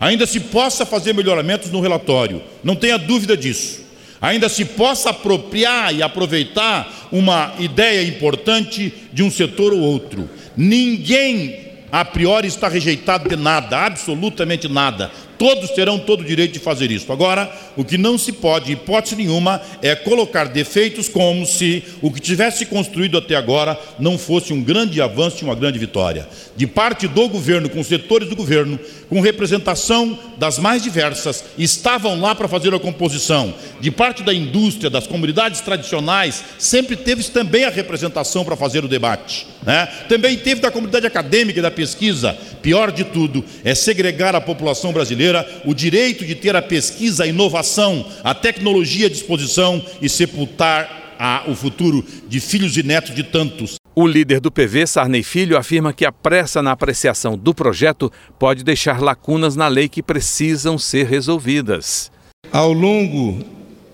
ainda 0.00 0.26
se 0.26 0.40
possa 0.40 0.86
fazer 0.86 1.12
melhoramentos 1.12 1.70
no 1.70 1.80
relatório, 1.80 2.42
não 2.64 2.74
tenha 2.74 2.96
dúvida 2.96 3.36
disso 3.36 3.87
ainda 4.20 4.48
se 4.48 4.64
possa 4.64 5.10
apropriar 5.10 5.94
e 5.94 6.02
aproveitar 6.02 7.08
uma 7.10 7.54
ideia 7.58 8.06
importante 8.06 8.92
de 9.12 9.22
um 9.22 9.30
setor 9.30 9.72
ou 9.72 9.80
outro. 9.80 10.28
Ninguém 10.56 11.68
a 11.90 12.04
priori 12.04 12.48
está 12.48 12.68
rejeitado 12.68 13.28
de 13.28 13.36
nada, 13.36 13.78
absolutamente 13.78 14.68
nada. 14.68 15.10
Todos 15.38 15.70
terão 15.70 16.00
todo 16.00 16.22
o 16.22 16.24
direito 16.24 16.54
de 16.54 16.58
fazer 16.58 16.90
isso. 16.90 17.12
Agora, 17.12 17.48
o 17.76 17.84
que 17.84 17.96
não 17.96 18.18
se 18.18 18.32
pode, 18.32 18.72
hipótese 18.72 19.14
nenhuma, 19.14 19.62
é 19.80 19.94
colocar 19.94 20.48
defeitos 20.48 21.08
como 21.08 21.46
se 21.46 21.84
o 22.02 22.10
que 22.10 22.20
tivesse 22.20 22.66
construído 22.66 23.16
até 23.16 23.36
agora 23.36 23.78
não 24.00 24.18
fosse 24.18 24.52
um 24.52 24.60
grande 24.60 25.00
avanço 25.00 25.38
e 25.40 25.44
uma 25.44 25.54
grande 25.54 25.78
vitória. 25.78 26.28
De 26.56 26.66
parte 26.66 27.06
do 27.06 27.28
governo, 27.28 27.70
com 27.70 27.84
setores 27.84 28.28
do 28.28 28.34
governo, 28.34 28.80
com 29.08 29.20
representação 29.20 30.18
das 30.36 30.58
mais 30.58 30.82
diversas, 30.82 31.44
estavam 31.56 32.20
lá 32.20 32.34
para 32.34 32.48
fazer 32.48 32.74
a 32.74 32.80
composição. 32.80 33.54
De 33.80 33.92
parte 33.92 34.24
da 34.24 34.34
indústria, 34.34 34.90
das 34.90 35.06
comunidades 35.06 35.60
tradicionais, 35.60 36.42
sempre 36.58 36.96
teve 36.96 37.22
também 37.24 37.64
a 37.64 37.70
representação 37.70 38.44
para 38.44 38.56
fazer 38.56 38.84
o 38.84 38.88
debate. 38.88 39.46
Né? 39.62 39.86
Também 40.08 40.36
teve 40.36 40.60
da 40.60 40.70
comunidade 40.70 41.06
acadêmica 41.06 41.60
e 41.60 41.62
da 41.62 41.70
pesquisa. 41.70 42.36
Pior 42.60 42.90
de 42.90 43.04
tudo 43.04 43.44
é 43.64 43.74
segregar 43.74 44.34
a 44.34 44.40
população 44.40 44.92
brasileira 44.92 45.27
o 45.64 45.74
direito 45.74 46.24
de 46.24 46.34
ter 46.34 46.54
a 46.54 46.62
pesquisa, 46.62 47.24
a 47.24 47.26
inovação, 47.26 48.06
a 48.22 48.34
tecnologia 48.34 49.06
à 49.06 49.10
disposição 49.10 49.84
e 50.00 50.08
sepultar 50.08 51.16
a, 51.18 51.44
o 51.48 51.54
futuro 51.54 52.04
de 52.28 52.40
filhos 52.40 52.76
e 52.76 52.82
netos 52.82 53.14
de 53.14 53.24
tantos. 53.24 53.76
O 53.94 54.06
líder 54.06 54.40
do 54.40 54.52
PV, 54.52 54.86
Sarney 54.86 55.24
Filho, 55.24 55.56
afirma 55.56 55.92
que 55.92 56.04
a 56.04 56.12
pressa 56.12 56.62
na 56.62 56.70
apreciação 56.70 57.36
do 57.36 57.52
projeto 57.52 58.12
pode 58.38 58.62
deixar 58.62 59.00
lacunas 59.00 59.56
na 59.56 59.66
lei 59.66 59.88
que 59.88 60.02
precisam 60.02 60.78
ser 60.78 61.06
resolvidas. 61.06 62.10
Ao 62.52 62.72
longo 62.72 63.44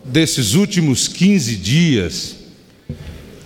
desses 0.04 0.52
últimos 0.52 1.08
15 1.08 1.56
dias, 1.56 2.36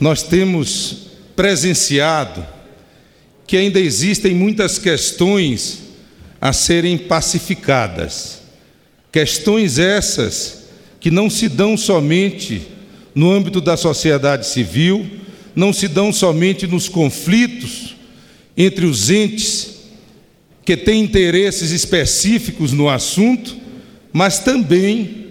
nós 0.00 0.24
temos 0.24 1.08
presenciado 1.36 2.44
que 3.46 3.56
ainda 3.56 3.78
existem 3.78 4.34
muitas 4.34 4.78
questões 4.78 5.87
a 6.40 6.52
serem 6.52 6.96
pacificadas. 6.96 8.42
Questões 9.10 9.78
essas 9.78 10.68
que 11.00 11.10
não 11.10 11.30
se 11.30 11.48
dão 11.48 11.76
somente 11.76 12.62
no 13.14 13.32
âmbito 13.32 13.60
da 13.60 13.76
sociedade 13.76 14.46
civil, 14.46 15.08
não 15.54 15.72
se 15.72 15.88
dão 15.88 16.12
somente 16.12 16.66
nos 16.66 16.88
conflitos 16.88 17.96
entre 18.56 18.86
os 18.86 19.10
entes 19.10 19.78
que 20.64 20.76
têm 20.76 21.02
interesses 21.02 21.70
específicos 21.70 22.72
no 22.72 22.88
assunto, 22.88 23.56
mas 24.12 24.38
também 24.38 25.26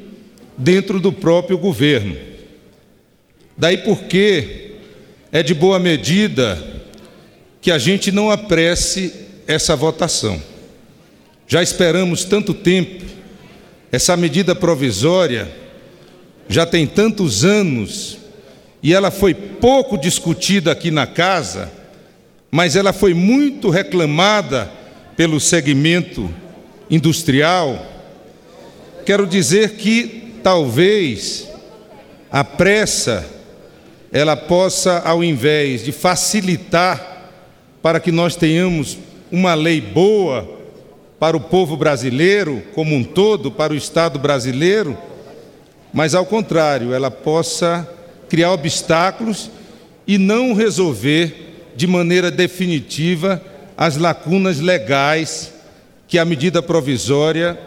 dentro 0.57 0.99
do 0.99 1.11
próprio 1.11 1.57
governo. 1.57 2.17
Daí 3.57 3.77
porque 3.77 4.71
é 5.31 5.43
de 5.43 5.53
boa 5.53 5.79
medida 5.79 6.81
que 7.61 7.71
a 7.71 7.77
gente 7.77 8.11
não 8.11 8.31
apresse 8.31 9.13
essa 9.47 9.75
votação. 9.75 10.41
Já 11.47 11.63
esperamos 11.63 12.25
tanto 12.25 12.53
tempo, 12.53 13.05
essa 13.89 14.17
medida 14.17 14.53
provisória 14.53 15.49
já 16.49 16.65
tem 16.65 16.85
tantos 16.85 17.45
anos 17.45 18.17
e 18.83 18.93
ela 18.93 19.09
foi 19.09 19.33
pouco 19.33 19.97
discutida 19.97 20.73
aqui 20.73 20.91
na 20.91 21.07
casa, 21.07 21.71
mas 22.51 22.75
ela 22.75 22.91
foi 22.91 23.13
muito 23.13 23.69
reclamada 23.69 24.69
pelo 25.15 25.39
segmento 25.39 26.29
industrial. 26.89 27.85
Quero 29.05 29.25
dizer 29.25 29.75
que 29.75 30.33
talvez 30.43 31.47
a 32.29 32.43
pressa 32.43 33.25
ela 34.11 34.35
possa, 34.35 34.99
ao 34.99 35.23
invés 35.23 35.81
de 35.83 35.93
facilitar 35.93 37.31
para 37.81 38.01
que 38.01 38.11
nós 38.11 38.35
tenhamos 38.35 38.97
uma 39.31 39.53
lei 39.53 39.79
boa 39.79 40.56
para 41.19 41.35
o 41.35 41.39
povo 41.39 41.75
brasileiro 41.75 42.61
como 42.73 42.95
um 42.95 43.03
todo, 43.03 43.51
para 43.51 43.73
o 43.73 43.75
Estado 43.75 44.19
brasileiro, 44.19 44.97
mas 45.93 46.13
ao 46.13 46.25
contrário, 46.25 46.93
ela 46.93 47.09
possa 47.09 47.87
criar 48.29 48.51
obstáculos 48.51 49.49
e 50.05 50.17
não 50.17 50.53
resolver 50.53 51.71
de 51.75 51.87
maneira 51.87 52.29
definitiva 52.29 53.41
as 53.75 53.97
lacunas 53.97 54.59
legais 54.59 55.53
que 56.07 56.17
a 56.17 56.25
medida 56.25 56.61
provisória, 56.61 57.59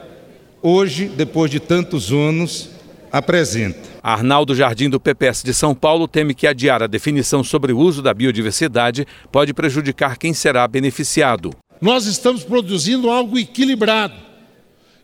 hoje, 0.63 1.07
depois 1.07 1.51
de 1.51 1.61
tantos 1.61 2.11
anos, 2.11 2.71
apresenta. 3.13 3.91
Arnaldo 4.03 4.55
Jardim, 4.55 4.89
do 4.89 4.99
PPS 4.99 5.43
de 5.43 5.53
São 5.53 5.75
Paulo, 5.75 6.09
teme 6.09 6.35
que 6.35 6.47
adiar 6.47 6.83
a 6.83 6.87
definição 6.87 7.45
sobre 7.45 7.73
o 7.73 7.79
uso 7.79 8.01
da 8.01 8.15
biodiversidade 8.15 9.07
pode 9.31 9.53
prejudicar 9.53 10.17
quem 10.17 10.33
será 10.33 10.67
beneficiado. 10.67 11.55
Nós 11.81 12.07
estamos 12.07 12.45
produzindo 12.45 13.11
algo 13.11 13.39
equilibrado. 13.39 14.15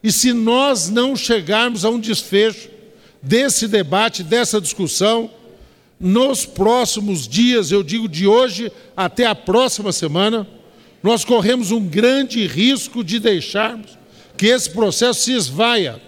E 0.03 0.11
se 0.11 0.31
nós 0.31 0.89
não 0.89 1.15
chegarmos 1.15 1.83
a 1.83 1.89
um 1.89 1.99
desfecho 1.99 2.69
desse 3.21 3.67
debate, 3.67 4.23
dessa 4.23 4.61
discussão, 4.61 5.29
nos 5.99 6.45
próximos 6.45 7.27
dias, 7.27 7.71
eu 7.71 7.81
digo 7.81 8.07
de 8.07 8.27
hoje 8.27 8.71
até 8.95 9.25
a 9.25 9.33
próxima 9.33 9.91
semana, 9.91 10.47
nós 11.01 11.25
corremos 11.25 11.71
um 11.71 11.83
grande 11.83 12.45
risco 12.45 13.03
de 13.03 13.19
deixarmos 13.19 13.97
que 14.37 14.45
esse 14.45 14.69
processo 14.69 15.21
se 15.23 15.33
esvaia 15.33 15.99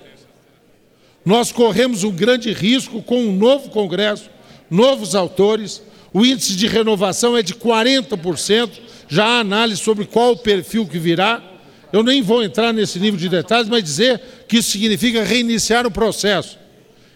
nós 1.29 1.51
corremos 1.51 2.03
um 2.03 2.11
grande 2.11 2.51
risco 2.51 3.03
com 3.03 3.21
um 3.21 3.35
novo 3.35 3.69
Congresso, 3.69 4.29
novos 4.69 5.15
autores. 5.15 5.81
O 6.13 6.25
índice 6.25 6.55
de 6.55 6.67
renovação 6.67 7.37
é 7.37 7.43
de 7.43 7.53
40%. 7.53 8.71
Já 9.07 9.25
há 9.25 9.39
análise 9.39 9.81
sobre 9.81 10.05
qual 10.05 10.31
o 10.33 10.37
perfil 10.37 10.85
que 10.85 10.99
virá. 10.99 11.41
Eu 11.91 12.03
nem 12.03 12.21
vou 12.21 12.43
entrar 12.43 12.71
nesse 12.71 12.99
nível 12.99 13.19
de 13.19 13.29
detalhes, 13.29 13.69
mas 13.69 13.83
dizer 13.83 14.21
que 14.47 14.57
isso 14.57 14.71
significa 14.71 15.23
reiniciar 15.23 15.85
o 15.87 15.91
processo. 15.91 16.57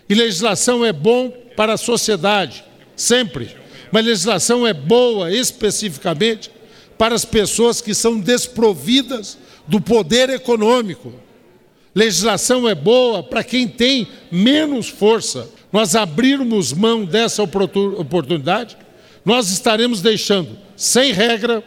E 0.09 0.15
legislação 0.15 0.83
é 0.83 0.91
bom 0.91 1.29
para 1.55 1.73
a 1.73 1.77
sociedade, 1.77 2.63
sempre. 2.95 3.55
Mas 3.91 4.05
legislação 4.05 4.65
é 4.65 4.73
boa 4.73 5.31
especificamente 5.31 6.51
para 6.97 7.13
as 7.13 7.25
pessoas 7.25 7.81
que 7.81 7.93
são 7.93 8.19
desprovidas 8.19 9.37
do 9.67 9.79
poder 9.79 10.29
econômico. 10.29 11.13
Legislação 11.93 12.67
é 12.67 12.73
boa 12.73 13.21
para 13.21 13.43
quem 13.43 13.67
tem 13.67 14.07
menos 14.31 14.89
força. 14.89 15.47
Nós 15.71 15.95
abrirmos 15.95 16.73
mão 16.73 17.05
dessa 17.05 17.43
oportunidade, 17.43 18.77
nós 19.25 19.49
estaremos 19.49 20.01
deixando 20.01 20.57
sem 20.75 21.11
regra, 21.11 21.63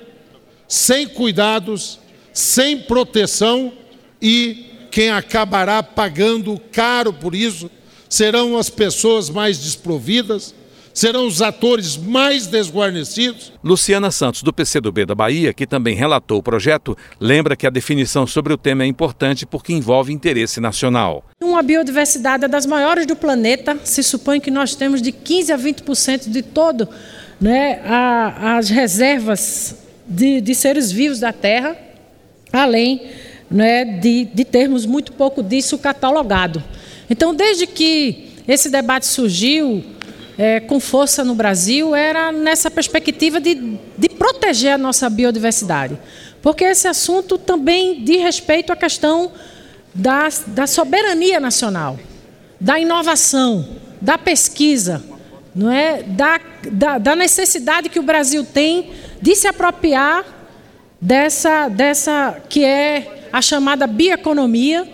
sem 0.69 1.09
cuidados, 1.09 1.99
sem 2.33 2.79
proteção 2.79 3.73
e 4.21 4.67
quem 4.91 5.11
acabará 5.11 5.83
pagando 5.83 6.61
caro 6.73 7.13
por 7.13 7.35
isso 7.35 7.71
serão 8.09 8.57
as 8.57 8.71
pessoas 8.71 9.29
mais 9.29 9.59
desprovidas, 9.59 10.55
serão 10.95 11.27
os 11.27 11.43
atores 11.43 11.97
mais 11.97 12.47
desguarnecidos. 12.47 13.53
Luciana 13.63 14.11
Santos, 14.11 14.43
do 14.43 14.53
PCdoB 14.53 15.05
da 15.05 15.15
Bahia, 15.15 15.53
que 15.53 15.67
também 15.67 15.95
relatou 15.95 16.39
o 16.39 16.43
projeto, 16.43 16.97
lembra 17.21 17.57
que 17.57 17.67
a 17.67 17.71
definição 17.71 18.27
sobre 18.27 18.53
o 18.53 18.57
tema 18.57 18.85
é 18.85 18.87
importante 18.87 19.45
porque 19.45 19.73
envolve 19.73 20.13
interesse 20.13 20.61
nacional. 20.61 21.25
Uma 21.43 21.63
biodiversidade 21.63 22.45
é 22.45 22.49
das 22.49 22.65
maiores 22.65 23.07
do 23.07 23.17
planeta, 23.17 23.79
se 23.85 24.03
supõe 24.03 24.41
que 24.41 24.51
nós 24.51 24.75
temos 24.75 25.03
de 25.03 25.13
15 25.13 25.53
a 25.53 25.59
20% 25.59 26.31
de 26.31 26.43
todo 26.43 26.89
né, 27.41 27.81
a, 27.85 28.57
as 28.57 28.71
reservas 28.71 29.77
de, 30.07 30.41
de 30.41 30.55
seres 30.55 30.91
vivos 30.91 31.21
da 31.21 31.33
Terra. 31.33 31.77
além 32.53 33.11
né, 33.51 33.85
de, 33.85 34.25
de 34.25 34.45
termos 34.45 34.85
muito 34.85 35.13
pouco 35.13 35.43
disso 35.43 35.79
catalogado. 35.79 36.63
Então, 37.09 37.35
desde 37.35 37.67
que 37.67 38.33
esse 38.49 38.69
debate 38.69 39.07
surgiu 39.07 39.85
é, 40.39 40.61
com 40.61 40.79
força 40.81 41.25
no 41.25 41.35
Brasil, 41.35 41.95
era 41.95 42.33
nessa 42.33 42.71
perspectiva 42.71 43.41
de, 43.41 43.79
de 43.97 44.09
proteger 44.09 44.73
a 44.73 44.79
nossa 44.79 45.09
biodiversidade. 45.09 45.97
Porque 46.43 46.65
esse 46.65 46.87
assunto 46.87 47.39
também 47.39 48.05
diz 48.05 48.23
respeito 48.23 48.73
à 48.73 48.77
questão 48.77 49.33
da, 49.95 50.29
da 50.49 50.67
soberania 50.67 51.41
nacional, 51.41 51.99
da 52.61 52.79
inovação, 52.79 53.67
da 54.01 54.19
pesquisa, 54.19 55.03
não 55.57 55.73
é? 55.73 56.03
da, 56.03 56.39
da, 56.71 56.99
da 56.99 57.17
necessidade 57.17 57.89
que 57.89 57.99
o 57.99 58.03
Brasil 58.03 58.45
tem 58.45 58.91
de 59.23 59.35
se 59.35 59.49
apropriar 59.49 60.25
dessa, 61.01 61.69
dessa 61.69 62.39
que 62.49 62.63
é 62.63 63.29
a 63.33 63.41
chamada 63.41 63.87
bioeconomia, 63.87 64.87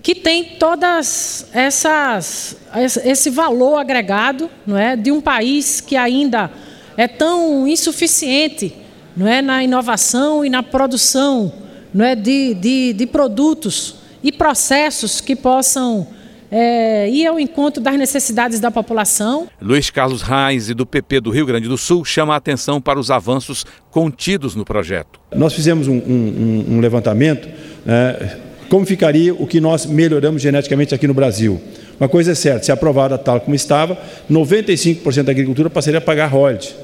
que 0.00 0.14
tem 0.14 0.44
todas 0.58 1.46
essas 1.52 2.56
esse 3.04 3.30
valor 3.30 3.78
agregado, 3.78 4.48
não 4.66 4.76
é, 4.76 4.94
de 4.94 5.10
um 5.10 5.20
país 5.20 5.80
que 5.80 5.96
ainda 5.96 6.50
é 6.96 7.08
tão 7.08 7.66
insuficiente, 7.66 8.74
não 9.16 9.26
é, 9.26 9.42
na 9.42 9.64
inovação 9.64 10.44
e 10.44 10.50
na 10.50 10.62
produção, 10.62 11.52
não 11.92 12.04
é, 12.04 12.14
de, 12.14 12.54
de, 12.54 12.92
de 12.92 13.06
produtos 13.06 13.96
e 14.22 14.30
processos 14.30 15.20
que 15.20 15.34
possam 15.34 16.06
é, 16.50 17.08
ir 17.08 17.26
ao 17.26 17.38
encontro 17.38 17.82
das 17.82 17.96
necessidades 17.96 18.60
da 18.60 18.70
população. 18.70 19.48
Luiz 19.60 19.90
Carlos 19.90 20.22
Reis, 20.22 20.68
do 20.68 20.86
PP 20.86 21.20
do 21.20 21.30
Rio 21.30 21.46
Grande 21.46 21.68
do 21.68 21.76
Sul, 21.76 22.04
chama 22.04 22.34
a 22.34 22.36
atenção 22.36 22.80
para 22.80 22.98
os 22.98 23.10
avanços 23.10 23.64
contidos 23.90 24.54
no 24.54 24.64
projeto. 24.64 25.20
Nós 25.34 25.52
fizemos 25.52 25.88
um, 25.88 25.96
um, 25.96 26.64
um 26.70 26.80
levantamento, 26.80 27.48
né, 27.84 28.38
como 28.68 28.84
ficaria 28.84 29.34
o 29.34 29.46
que 29.46 29.60
nós 29.60 29.86
melhoramos 29.86 30.42
geneticamente 30.42 30.94
aqui 30.94 31.06
no 31.06 31.14
Brasil. 31.14 31.60
Uma 31.98 32.08
coisa 32.08 32.32
é 32.32 32.34
certa, 32.34 32.64
se 32.64 32.72
aprovada 32.72 33.18
tal 33.18 33.40
como 33.40 33.54
estava, 33.54 33.98
95% 34.30 35.24
da 35.24 35.32
agricultura 35.32 35.68
passaria 35.68 35.98
a 35.98 36.02
pagar 36.02 36.26
royalties. 36.26 36.74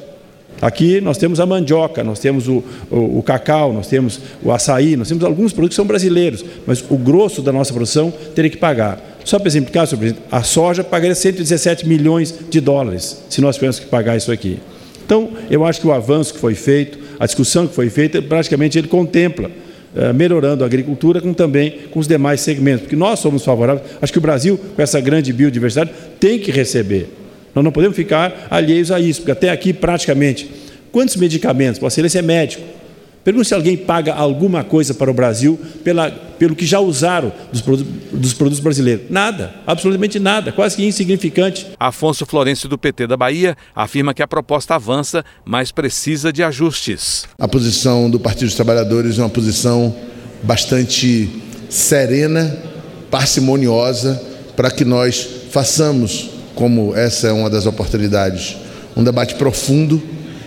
Aqui 0.61 1.00
nós 1.00 1.18
temos 1.18 1.40
a 1.40 1.47
mandioca, 1.47 2.02
nós 2.02 2.18
temos 2.18 2.49
o, 2.49 2.64
o, 2.90 3.18
o, 3.18 3.23
cacau, 3.23 3.73
nós 3.73 3.87
temos 3.87 4.21
o 4.42 4.50
açaí, 4.50 4.97
nós 4.97 5.09
temos 5.09 5.23
alguns 5.25 5.52
produtos 5.52 5.75
que 5.75 5.76
são 5.76 5.87
brasileiros, 5.87 6.44
mas 6.66 6.83
o 6.88 6.97
grosso 6.97 7.42
da 7.42 7.52
nossa 7.52 7.73
produção 7.73 8.12
teria 8.35 8.50
que 8.50 8.56
pagar. 8.56 9.13
Só 9.25 9.38
para 9.38 9.49
exemplificar, 9.49 9.87
senhor 9.87 9.99
presidente, 9.99 10.25
a 10.31 10.43
soja 10.43 10.85
pagaria 10.85 11.14
117 11.14 11.88
milhões 11.88 12.35
de 12.50 12.61
dólares 12.61 13.23
se 13.28 13.40
nós 13.40 13.57
tivéssemos 13.57 13.81
que 13.81 13.87
pagar 13.87 14.16
isso 14.16 14.31
aqui. 14.31 14.59
Então, 15.04 15.31
eu 15.50 15.64
acho 15.64 15.81
que 15.81 15.87
o 15.87 15.93
avanço 15.93 16.35
que 16.35 16.40
foi 16.40 16.54
feito, 16.54 16.99
a 17.19 17.26
discussão 17.26 17.66
que 17.66 17.75
foi 17.75 17.90
feita, 17.90 18.21
praticamente 18.23 18.78
ele 18.78 18.88
contempla 18.88 19.50
eh, 19.97 20.12
melhorando 20.12 20.64
a 20.64 20.66
agricultura, 20.66 21.21
como 21.21 21.35
também 21.35 21.78
com 21.90 22.00
os 22.00 22.09
demais 22.09 22.40
segmentos, 22.40 22.83
porque 22.83 22.97
nós 22.97 23.19
somos 23.19 23.45
favoráveis. 23.45 23.87
Acho 24.02 24.12
que 24.12 24.19
o 24.19 24.23
Brasil, 24.23 24.59
com 24.75 24.83
essa 24.83 25.00
grande 25.00 25.33
biodiversidade, 25.33 25.93
tem 26.19 26.38
que 26.38 26.50
receber. 26.50 27.09
Nós 27.54 27.64
não 27.64 27.71
podemos 27.71 27.97
ficar 27.97 28.49
alheios 28.50 28.90
a 28.90 28.99
isso, 28.99 29.21
porque 29.21 29.33
até 29.33 29.50
aqui, 29.50 29.73
praticamente, 29.73 30.50
quantos 30.90 31.16
medicamentos? 31.16 31.81
Esse 31.97 32.19
é 32.19 32.23
médico. 32.23 32.64
Pergunte 33.25 33.49
se 33.49 33.54
alguém 33.54 33.75
paga 33.75 34.12
alguma 34.12 34.62
coisa 34.62 34.93
para 34.93 35.11
o 35.11 35.14
Brasil 35.14 35.59
pela, 35.83 36.11
pelo 36.11 36.54
que 36.54 36.66
já 36.66 36.78
usaram 36.78 37.33
dos 37.50 37.62
produtos, 37.62 37.93
dos 38.12 38.35
produtos 38.35 38.61
brasileiros. 38.61 39.07
Nada, 39.09 39.54
absolutamente 39.66 40.21
nada, 40.21 40.52
quase 40.52 40.76
que 40.76 40.85
insignificante. 40.85 41.66
Afonso 41.81 42.26
Florencio, 42.26 42.69
do 42.69 42.76
PT 42.76 43.07
da 43.07 43.16
Bahia, 43.16 43.57
afirma 43.75 44.12
que 44.12 44.23
a 44.23 44.28
proposta 44.28 44.75
avança, 44.75 45.25
mas 45.43 45.73
precisa 45.73 46.31
de 46.31 46.43
ajustes. 46.43 47.25
A 47.38 47.49
posição 47.49 48.11
do 48.11 48.21
Partido 48.21 48.45
dos 48.45 48.54
Trabalhadores 48.54 49.19
é 49.19 49.23
uma 49.23 49.31
posição 49.31 49.95
bastante 50.43 51.31
serena, 51.71 52.57
parcimoniosa, 53.11 54.23
para 54.54 54.71
que 54.71 54.85
nós 54.85 55.26
façamos 55.50 56.31
como 56.54 56.95
essa 56.95 57.28
é 57.28 57.32
uma 57.32 57.49
das 57.49 57.65
oportunidades, 57.65 58.56
um 58.95 59.02
debate 59.02 59.34
profundo 59.37 60.00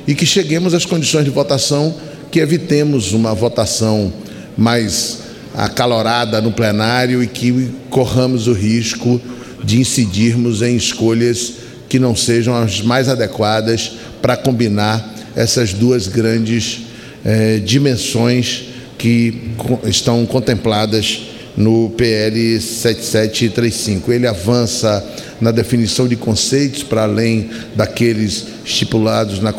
e 0.07 0.15
que 0.15 0.25
cheguemos 0.25 0.73
às 0.73 0.85
condições 0.85 1.25
de 1.25 1.31
votação 1.31 1.93
que 2.31 2.39
evitemos 2.39 3.13
uma 3.13 3.33
votação 3.33 4.11
mais 4.57 5.19
acalorada 5.55 6.41
no 6.41 6.51
plenário 6.51 7.23
e 7.23 7.27
que 7.27 7.71
corramos 7.89 8.47
o 8.47 8.53
risco 8.53 9.19
de 9.63 9.79
incidirmos 9.79 10.61
em 10.61 10.75
escolhas 10.75 11.53
que 11.89 11.99
não 11.99 12.15
sejam 12.15 12.55
as 12.55 12.81
mais 12.81 13.09
adequadas 13.09 13.93
para 14.21 14.35
combinar 14.37 15.15
essas 15.35 15.73
duas 15.73 16.07
grandes 16.07 16.81
eh, 17.23 17.59
dimensões 17.63 18.65
que 18.97 19.51
estão 19.85 20.25
contempladas 20.25 21.21
no 21.57 21.89
PL 21.89 22.61
7735. 22.61 24.13
Ele 24.13 24.27
avança 24.27 25.03
na 25.41 25.49
definição 25.49 26.07
de 26.07 26.15
conceitos 26.15 26.83
para 26.83 27.03
além 27.03 27.49
daqueles 27.75 28.45
estipulados 28.63 29.39
na, 29.39 29.53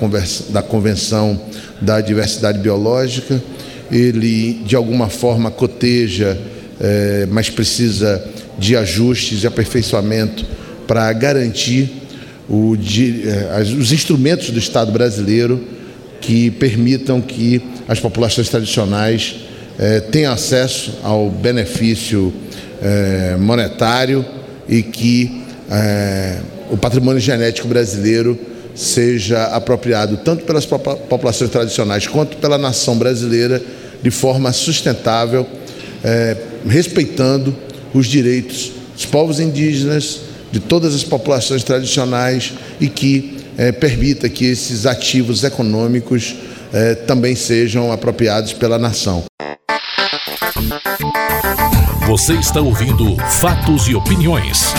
na 0.51 0.63
Convenção 0.63 1.41
da 1.81 2.01
Diversidade 2.01 2.61
Biológica. 2.61 3.43
Ele, 3.91 4.63
de 4.65 4.77
alguma 4.77 5.09
forma, 5.09 5.51
coteja, 5.51 6.39
é, 6.81 7.27
mas 7.29 7.51
precisa 7.51 8.25
de 8.57 8.77
ajustes 8.77 9.43
e 9.43 9.47
aperfeiçoamento 9.47 10.47
para 10.87 11.13
garantir 11.13 11.91
o, 12.49 12.77
de, 12.77 13.25
é, 13.29 13.61
os 13.61 13.93
instrumentos 13.93 14.51
do 14.51 14.59
Estado 14.59 14.93
brasileiro 14.93 15.63
que 16.21 16.51
permitam 16.53 17.21
que 17.21 17.61
as 17.89 17.99
populações 17.99 18.49
tradicionais 18.49 19.48
é, 19.79 20.01
tenham 20.01 20.33
acesso 20.33 20.99
ao 21.05 21.31
benefício 21.31 22.35
é, 22.83 23.37
monetário 23.37 24.25
e 24.69 24.83
que 24.83 25.45
é, 25.71 26.41
o 26.71 26.77
patrimônio 26.77 27.21
genético 27.21 27.69
brasileiro 27.69 28.37
seja 28.75 29.45
apropriado 29.45 30.17
tanto 30.19 30.45
pelas 30.45 30.67
populações 30.67 31.51
tradicionais 31.51 32.07
quanto 32.07 32.37
pela 32.37 32.59
nação 32.59 32.97
brasileira 32.97 33.63
de 34.01 34.11
forma 34.11 34.53
sustentável, 34.53 35.45
respeitando 36.65 37.57
os 37.93 38.07
direitos 38.07 38.71
dos 38.95 39.05
povos 39.05 39.41
indígenas, 39.41 40.21
de 40.53 40.61
todas 40.61 40.95
as 40.95 41.03
populações 41.03 41.65
tradicionais 41.65 42.53
e 42.81 42.89
que 42.89 43.39
permita 43.81 44.29
que 44.29 44.45
esses 44.45 44.87
ativos 44.87 45.43
econômicos 45.43 46.37
também 47.09 47.35
sejam 47.35 47.91
apropriados 47.91 48.53
pela 48.53 48.79
nação. 48.79 49.28
Você 52.09 52.35
está 52.35 52.61
ouvindo 52.61 53.17
Fatos 53.41 53.87
e 53.87 53.95
Opiniões. 53.95 54.75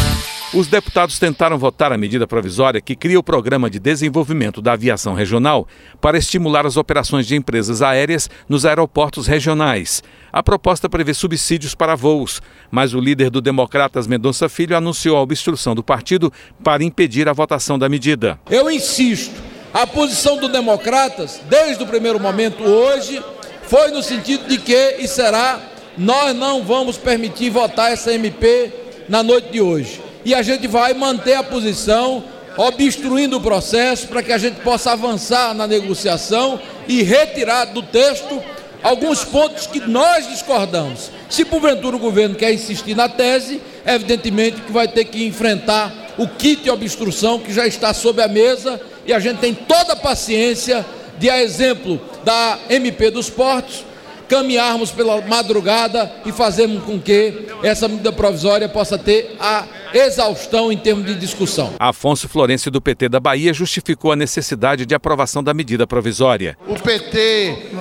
Os 0.54 0.68
deputados 0.68 1.18
tentaram 1.18 1.58
votar 1.58 1.94
a 1.94 1.98
medida 1.98 2.28
provisória 2.28 2.82
que 2.82 2.98
cria 2.98 3.18
o 3.18 3.24
Programa 3.24 3.70
de 3.70 3.80
Desenvolvimento 3.80 4.62
da 4.62 4.74
Aviação 4.74 5.14
Regional 5.14 5.66
para 6.02 6.18
estimular 6.18 6.66
as 6.66 6.76
operações 6.76 7.26
de 7.26 7.36
empresas 7.36 7.82
aéreas 7.82 8.30
nos 8.50 8.66
aeroportos 8.66 9.26
regionais. 9.26 10.04
A 10.34 10.44
proposta 10.44 10.90
prevê 10.90 11.14
subsídios 11.14 11.74
para 11.74 11.96
voos, 11.96 12.42
mas 12.70 12.94
o 12.94 13.00
líder 13.00 13.30
do 13.30 13.40
Democratas 13.40 14.06
Mendonça 14.06 14.50
Filho 14.50 14.76
anunciou 14.76 15.16
a 15.16 15.22
obstrução 15.22 15.76
do 15.76 15.84
partido 15.84 16.34
para 16.62 16.84
impedir 16.84 17.30
a 17.30 17.34
votação 17.34 17.80
da 17.80 17.88
medida. 17.88 18.38
Eu 18.50 18.70
insisto, 18.70 19.40
a 19.74 19.88
posição 19.88 20.38
do 20.38 20.50
Democratas, 20.50 21.40
desde 21.48 21.84
o 21.84 21.88
primeiro 21.88 22.20
momento 22.20 22.64
hoje, 22.64 23.24
foi 23.70 23.92
no 23.92 24.02
sentido 24.02 24.48
de 24.48 24.58
que, 24.58 24.96
e 25.00 25.08
será, 25.08 25.62
nós 25.96 26.36
não 26.36 26.64
vamos 26.64 26.98
permitir 26.98 27.52
votar 27.52 27.94
essa 27.94 28.12
MP 28.12 28.74
na 29.08 29.22
noite 29.22 29.52
de 29.52 29.62
hoje 29.62 30.02
e 30.26 30.34
a 30.34 30.42
gente 30.42 30.68
vai 30.68 30.94
manter 30.94 31.36
a 31.36 31.44
posição, 31.44 32.24
obstruindo 32.58 33.38
o 33.38 33.42
processo 33.42 34.08
para 34.08 34.24
que 34.24 34.34
a 34.34 34.38
gente 34.38 34.60
possa 34.62 34.92
avançar 34.92 35.54
na 35.54 35.68
negociação 35.68 36.60
e 36.88 37.04
retirar 37.04 37.66
do 37.66 37.82
texto 37.84 38.42
alguns 38.82 39.24
pontos 39.24 39.68
que 39.68 39.80
nós 39.80 40.28
discordamos. 40.28 41.12
Se 41.30 41.46
porventura 41.46 41.96
o 41.96 42.00
governo 42.00 42.36
quer 42.36 42.52
insistir 42.52 42.96
na 42.96 43.08
tese, 43.08 43.62
evidentemente 43.86 44.62
que 44.62 44.72
vai 44.72 44.88
ter 44.88 45.06
que 45.06 45.26
enfrentar 45.26 45.94
o 46.18 46.28
kit 46.28 46.70
obstrução 46.70 47.40
que 47.40 47.54
já 47.54 47.68
está 47.68 47.94
sobre 47.94 48.24
a 48.24 48.28
mesa 48.28 48.82
e 49.06 49.14
a 49.14 49.20
gente 49.20 49.38
tem 49.38 49.54
toda 49.54 49.94
a 49.94 49.96
paciência 49.96 50.86
de, 51.20 51.30
a 51.30 51.42
exemplo 51.42 52.00
da 52.24 52.58
MP 52.70 53.12
dos 53.12 53.30
Portos, 53.30 53.86
caminharmos 54.30 54.92
pela 54.92 55.20
madrugada 55.22 56.12
e 56.26 56.32
fazermos 56.32 56.84
com 56.84 57.00
que 57.00 57.48
essa 57.64 57.88
medida 57.88 58.12
provisória 58.12 58.70
possa 58.70 58.98
ter 58.98 59.36
a 59.40 59.66
exaustão 59.92 60.72
em 60.72 60.78
termos 60.78 61.06
de 61.06 61.16
discussão. 61.16 61.74
Afonso 61.80 62.30
Florencio, 62.30 62.70
do 62.70 62.80
PT 62.80 63.10
da 63.10 63.20
Bahia, 63.20 63.52
justificou 63.52 64.12
a 64.12 64.16
necessidade 64.16 64.86
de 64.86 64.94
aprovação 64.94 65.44
da 65.44 65.54
medida 65.54 65.88
provisória. 65.88 66.56
O 66.68 66.76
PT 66.76 67.72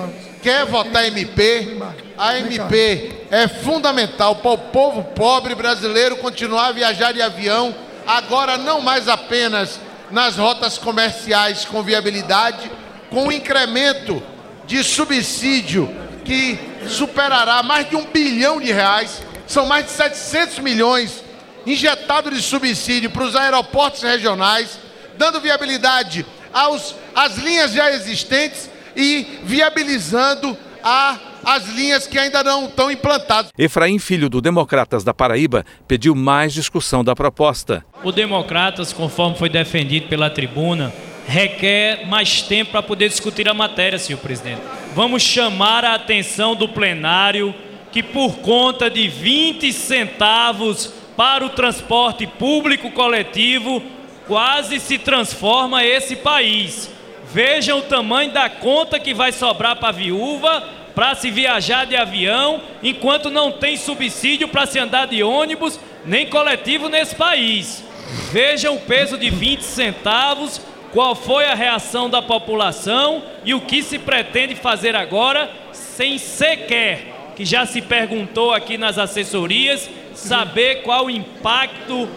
quer 0.42 0.64
votar 0.64 1.06
MP, 1.06 1.76
a 2.16 2.38
MP 2.38 3.10
é 3.30 3.46
fundamental 3.46 4.36
para 4.36 4.52
o 4.52 4.58
povo 4.58 5.04
pobre 5.14 5.54
brasileiro 5.54 6.16
continuar 6.16 6.68
a 6.68 6.72
viajar 6.72 7.12
de 7.12 7.20
avião, 7.20 7.74
agora 8.06 8.56
não 8.56 8.80
mais 8.80 9.06
apenas 9.06 9.78
nas 10.10 10.36
rotas 10.36 10.78
comerciais 10.78 11.66
com 11.66 11.82
viabilidade, 11.82 12.70
com 13.10 13.28
o 13.28 13.32
incremento 13.32 14.22
de 14.66 14.82
subsídio 14.84 15.88
que 16.24 16.58
superará 16.86 17.62
mais 17.62 17.88
de 17.88 17.96
um 17.96 18.04
bilhão 18.04 18.60
de 18.60 18.70
reais, 18.70 19.22
são 19.46 19.66
mais 19.66 19.86
de 19.86 19.92
700 19.92 20.58
milhões 20.58 21.24
injetados 21.66 22.34
de 22.34 22.42
subsídio 22.42 23.10
para 23.10 23.24
os 23.24 23.34
aeroportos 23.34 24.02
regionais, 24.02 24.78
dando 25.16 25.40
viabilidade 25.40 26.24
aos, 26.52 26.94
às 27.14 27.36
linhas 27.36 27.72
já 27.72 27.90
existentes 27.90 28.70
e 28.94 29.40
viabilizando 29.44 30.56
a 30.82 31.18
as 31.44 31.66
linhas 31.68 32.06
que 32.06 32.18
ainda 32.18 32.42
não 32.42 32.66
estão 32.66 32.90
implantadas. 32.90 33.50
Efraim 33.56 33.98
Filho, 33.98 34.28
do 34.28 34.40
Democratas 34.40 35.02
da 35.02 35.14
Paraíba, 35.14 35.64
pediu 35.86 36.14
mais 36.14 36.52
discussão 36.52 37.02
da 37.02 37.14
proposta. 37.14 37.84
O 38.02 38.12
Democratas, 38.12 38.92
conforme 38.92 39.36
foi 39.36 39.48
defendido 39.48 40.08
pela 40.08 40.28
tribuna, 40.28 40.92
requer 41.28 42.06
mais 42.06 42.40
tempo 42.40 42.70
para 42.70 42.82
poder 42.82 43.10
discutir 43.10 43.46
a 43.50 43.54
matéria, 43.54 43.98
senhor 43.98 44.18
presidente. 44.18 44.62
Vamos 44.94 45.22
chamar 45.22 45.84
a 45.84 45.94
atenção 45.94 46.56
do 46.56 46.66
plenário 46.66 47.54
que, 47.92 48.02
por 48.02 48.38
conta 48.38 48.88
de 48.88 49.06
20 49.06 49.70
centavos 49.74 50.90
para 51.14 51.44
o 51.44 51.50
transporte 51.50 52.26
público 52.26 52.90
coletivo, 52.92 53.82
quase 54.26 54.80
se 54.80 54.96
transforma 54.96 55.84
esse 55.84 56.16
país. 56.16 56.90
Vejam 57.30 57.80
o 57.80 57.82
tamanho 57.82 58.32
da 58.32 58.48
conta 58.48 58.98
que 58.98 59.12
vai 59.12 59.30
sobrar 59.30 59.76
para 59.76 59.90
a 59.90 59.92
viúva 59.92 60.66
para 60.94 61.14
se 61.14 61.30
viajar 61.30 61.84
de 61.84 61.94
avião, 61.94 62.60
enquanto 62.82 63.30
não 63.30 63.52
tem 63.52 63.76
subsídio 63.76 64.48
para 64.48 64.66
se 64.66 64.80
andar 64.80 65.06
de 65.06 65.22
ônibus 65.22 65.78
nem 66.04 66.26
coletivo 66.26 66.88
nesse 66.88 67.14
país. 67.14 67.84
Vejam 68.32 68.74
o 68.74 68.80
peso 68.80 69.16
de 69.16 69.30
20 69.30 69.60
centavos, 69.60 70.60
qual 70.92 71.14
foi 71.14 71.46
a 71.46 71.54
reação 71.54 72.08
da 72.08 72.22
população 72.22 73.22
e 73.44 73.54
o 73.54 73.60
que 73.60 73.82
se 73.82 73.98
pretende 73.98 74.54
fazer 74.54 74.96
agora, 74.96 75.50
sem 75.72 76.18
sequer, 76.18 77.32
que 77.36 77.44
já 77.44 77.66
se 77.66 77.80
perguntou 77.80 78.52
aqui 78.52 78.78
nas 78.78 78.98
assessorias, 78.98 79.88
saber 80.14 80.82
qual 80.82 81.06
o 81.06 81.10
impacto 81.10 82.08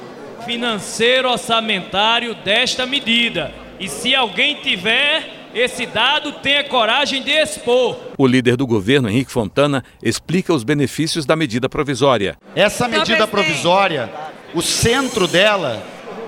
financeiro 0.45 1.29
orçamentário 1.29 2.33
desta 2.35 2.85
medida. 2.85 3.51
E 3.79 3.87
se 3.87 4.15
alguém 4.15 4.55
tiver 4.55 5.41
esse 5.53 5.85
dado 5.85 6.31
tenha 6.33 6.63
coragem 6.63 7.21
de 7.21 7.31
expor. 7.31 7.97
O 8.17 8.25
líder 8.25 8.55
do 8.55 8.65
governo, 8.65 9.09
Henrique 9.09 9.31
Fontana, 9.31 9.83
explica 10.01 10.53
os 10.53 10.63
benefícios 10.63 11.25
da 11.25 11.35
medida 11.35 11.67
provisória. 11.67 12.37
Essa 12.55 12.87
medida 12.87 13.27
provisória, 13.27 14.09
o 14.53 14.61
centro 14.61 15.27
dela 15.27 15.83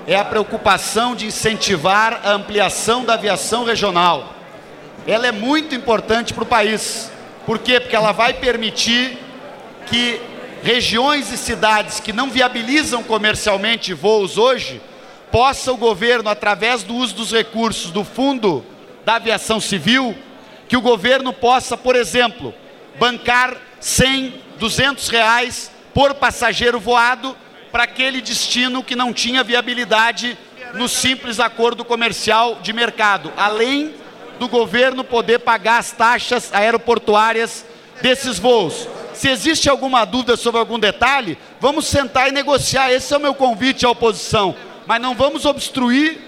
é 0.06 0.16
a 0.16 0.24
preocupação 0.24 1.14
de 1.14 1.26
incentivar 1.26 2.20
a 2.24 2.32
ampliação 2.32 3.04
da 3.04 3.14
aviação 3.14 3.64
regional. 3.64 4.34
Ela 5.06 5.26
é 5.26 5.32
muito 5.32 5.74
importante 5.74 6.34
para 6.34 6.42
o 6.42 6.46
país. 6.46 7.10
Por 7.46 7.58
quê? 7.58 7.80
Porque 7.80 7.96
ela 7.96 8.12
vai 8.12 8.34
permitir 8.34 9.18
que 9.86 10.20
regiões 10.62 11.30
e 11.30 11.36
cidades 11.36 12.00
que 12.00 12.12
não 12.12 12.30
viabilizam 12.30 13.02
comercialmente 13.02 13.92
voos 13.92 14.38
hoje, 14.38 14.80
possa 15.30 15.72
o 15.72 15.76
governo, 15.76 16.30
através 16.30 16.82
do 16.82 16.94
uso 16.94 17.16
dos 17.16 17.32
recursos 17.32 17.90
do 17.90 18.04
Fundo 18.04 18.64
da 19.04 19.16
aviação 19.16 19.60
civil, 19.60 20.16
que 20.68 20.76
o 20.76 20.80
governo 20.80 21.32
possa, 21.32 21.76
por 21.76 21.96
exemplo, 21.96 22.54
bancar 22.98 23.56
100, 23.80 24.34
200 24.58 25.08
reais 25.08 25.70
por 25.92 26.14
passageiro 26.14 26.80
voado 26.80 27.36
para 27.74 27.82
aquele 27.82 28.20
destino 28.20 28.84
que 28.84 28.94
não 28.94 29.12
tinha 29.12 29.42
viabilidade 29.42 30.38
no 30.74 30.88
simples 30.88 31.40
acordo 31.40 31.84
comercial 31.84 32.60
de 32.62 32.72
mercado, 32.72 33.32
além 33.36 33.92
do 34.38 34.46
governo 34.46 35.02
poder 35.02 35.40
pagar 35.40 35.78
as 35.78 35.90
taxas 35.90 36.54
aeroportuárias 36.54 37.66
desses 38.00 38.38
voos. 38.38 38.86
Se 39.12 39.28
existe 39.28 39.68
alguma 39.68 40.04
dúvida 40.04 40.36
sobre 40.36 40.60
algum 40.60 40.78
detalhe, 40.78 41.36
vamos 41.58 41.86
sentar 41.86 42.28
e 42.28 42.30
negociar. 42.30 42.92
Esse 42.92 43.12
é 43.12 43.16
o 43.16 43.20
meu 43.20 43.34
convite 43.34 43.84
à 43.84 43.90
oposição. 43.90 44.54
Mas 44.86 45.02
não 45.02 45.16
vamos 45.16 45.44
obstruir 45.44 46.20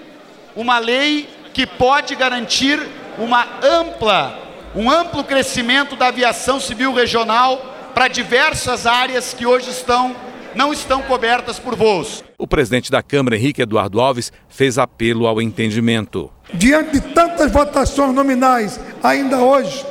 uma 0.56 0.80
lei 0.80 1.28
que 1.54 1.64
pode 1.64 2.16
garantir 2.16 2.80
uma 3.18 3.46
ampla, 3.62 4.37
um 4.74 4.90
amplo 4.90 5.22
crescimento 5.22 5.94
da 5.94 6.09
aviação 6.09 6.59
civil 6.59 6.92
regional 6.92 7.92
para 7.94 8.09
diversas 8.09 8.85
áreas 8.85 9.32
que 9.32 9.46
hoje 9.46 9.70
estão 9.70 10.26
não 10.57 10.73
estão 10.73 11.03
cobertas 11.03 11.59
por 11.59 11.77
voos. 11.77 12.25
O 12.38 12.47
presidente 12.47 12.90
da 12.90 13.03
Câmara, 13.03 13.37
Henrique 13.37 13.61
Eduardo 13.61 14.01
Alves, 14.01 14.33
fez 14.49 14.79
apelo 14.79 15.27
ao 15.27 15.40
entendimento. 15.40 16.31
Diante 16.53 16.92
de 16.92 17.01
tantas 17.12 17.53
votações 17.53 18.14
nominais 18.14 18.81
ainda 19.03 19.38
hoje, 19.38 19.85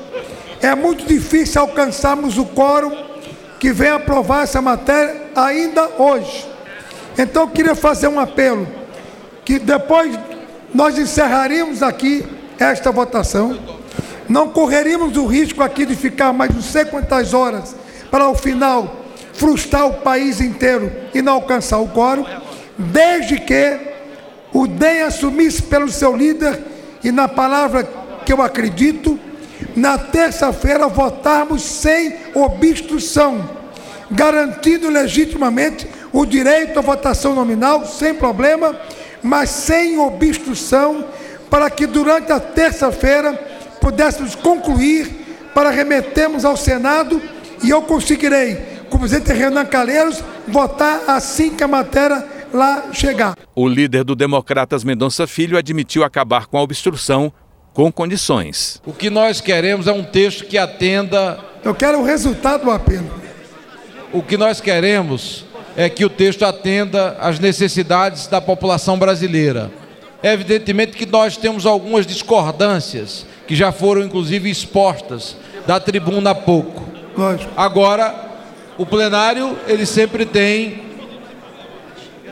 é 0.59 0.73
muito 0.73 1.05
difícil 1.05 1.61
alcançarmos 1.61 2.37
o 2.39 2.45
quórum 2.45 2.91
que 3.59 3.71
vem 3.71 3.89
aprovar 3.89 4.43
essa 4.43 4.61
matéria 4.61 5.29
ainda 5.35 5.87
hoje. 6.01 6.47
Então 7.17 7.43
eu 7.43 7.49
queria 7.49 7.75
fazer 7.75 8.07
um 8.07 8.19
apelo 8.19 8.67
que 9.45 9.59
depois 9.59 10.17
nós 10.73 10.97
encerraríamos 10.97 11.83
aqui 11.83 12.25
esta 12.57 12.91
votação, 12.91 13.57
não 14.27 14.49
correríamos 14.49 15.15
o 15.15 15.27
risco 15.27 15.61
aqui 15.61 15.85
de 15.85 15.95
ficar 15.95 16.33
mais 16.33 16.53
não 16.53 16.61
sei 16.61 16.85
quantas 16.85 17.33
horas 17.33 17.75
para 18.09 18.23
ao 18.23 18.33
final 18.33 19.04
frustrar 19.35 19.87
o 19.87 19.93
país 19.95 20.41
inteiro 20.41 20.91
e 21.13 21.21
não 21.21 21.33
alcançar 21.33 21.79
o 21.79 21.89
quórum, 21.89 22.25
desde 22.77 23.39
que 23.39 23.77
o 24.53 24.67
DEM 24.67 25.01
assumisse 25.01 25.61
pelo 25.63 25.89
seu 25.89 26.15
líder 26.15 26.59
e 27.03 27.11
na 27.11 27.27
palavra 27.27 27.87
que 28.25 28.33
eu 28.33 28.41
acredito, 28.41 29.19
na 29.75 29.97
terça-feira 29.97 30.87
votarmos 30.87 31.61
sem 31.61 32.15
obstrução, 32.33 33.49
garantindo 34.09 34.89
legitimamente 34.89 35.87
o 36.11 36.25
direito 36.25 36.79
à 36.79 36.81
votação 36.81 37.35
nominal 37.35 37.85
sem 37.85 38.13
problema 38.13 38.75
mas 39.25 39.49
sem 39.49 39.97
obstrução, 39.97 41.03
para 41.49 41.67
que 41.67 41.87
durante 41.87 42.31
a 42.31 42.39
terça-feira 42.39 43.33
pudéssemos 43.81 44.35
concluir 44.35 45.09
para 45.51 45.71
remetermos 45.71 46.45
ao 46.45 46.55
Senado 46.55 47.19
e 47.63 47.71
eu 47.71 47.81
conseguirei, 47.81 48.74
com 48.95 48.97
o 48.97 48.99
presidente 48.99 49.33
Renan 49.33 49.65
Calheiros, 49.65 50.23
votar 50.47 51.01
assim 51.09 51.53
que 51.53 51.63
a 51.63 51.67
matéria 51.67 52.25
lá 52.53 52.93
chegar. 52.93 53.35
O 53.53 53.67
líder 53.67 54.05
do 54.05 54.15
Democratas 54.15 54.85
Mendonça 54.85 55.27
Filho 55.27 55.57
admitiu 55.57 56.03
acabar 56.03 56.45
com 56.47 56.57
a 56.57 56.61
obstrução 56.61 57.31
com 57.73 57.91
condições. 57.91 58.81
O 58.85 58.93
que 58.93 59.09
nós 59.09 59.41
queremos 59.41 59.87
é 59.87 59.91
um 59.91 60.01
texto 60.01 60.45
que 60.45 60.57
atenda. 60.57 61.37
Eu 61.61 61.75
quero 61.75 61.99
o 61.99 62.05
resultado 62.05 62.63
do 62.63 62.71
apelo. 62.71 63.11
O 64.13 64.23
que 64.23 64.37
nós 64.37 64.61
queremos 64.61 65.45
é 65.75 65.89
que 65.89 66.05
o 66.05 66.09
texto 66.09 66.43
atenda 66.43 67.17
às 67.19 67.37
necessidades 67.37 68.27
da 68.27 68.39
população 68.39 68.97
brasileira. 68.97 69.69
É 70.23 70.31
evidentemente 70.31 70.93
que 70.93 71.05
nós 71.05 71.35
temos 71.35 71.65
algumas 71.65 72.07
discordâncias 72.07 73.25
que 73.45 73.55
já 73.55 73.73
foram 73.73 74.03
inclusive 74.03 74.49
expostas 74.49 75.35
da 75.67 75.81
tribuna 75.81 76.29
há 76.29 76.35
pouco. 76.35 76.85
Lógico. 77.17 77.51
Agora, 77.57 78.24
o 78.77 78.85
plenário 78.85 79.57
ele 79.67 79.85
sempre 79.85 80.25
tem 80.25 80.83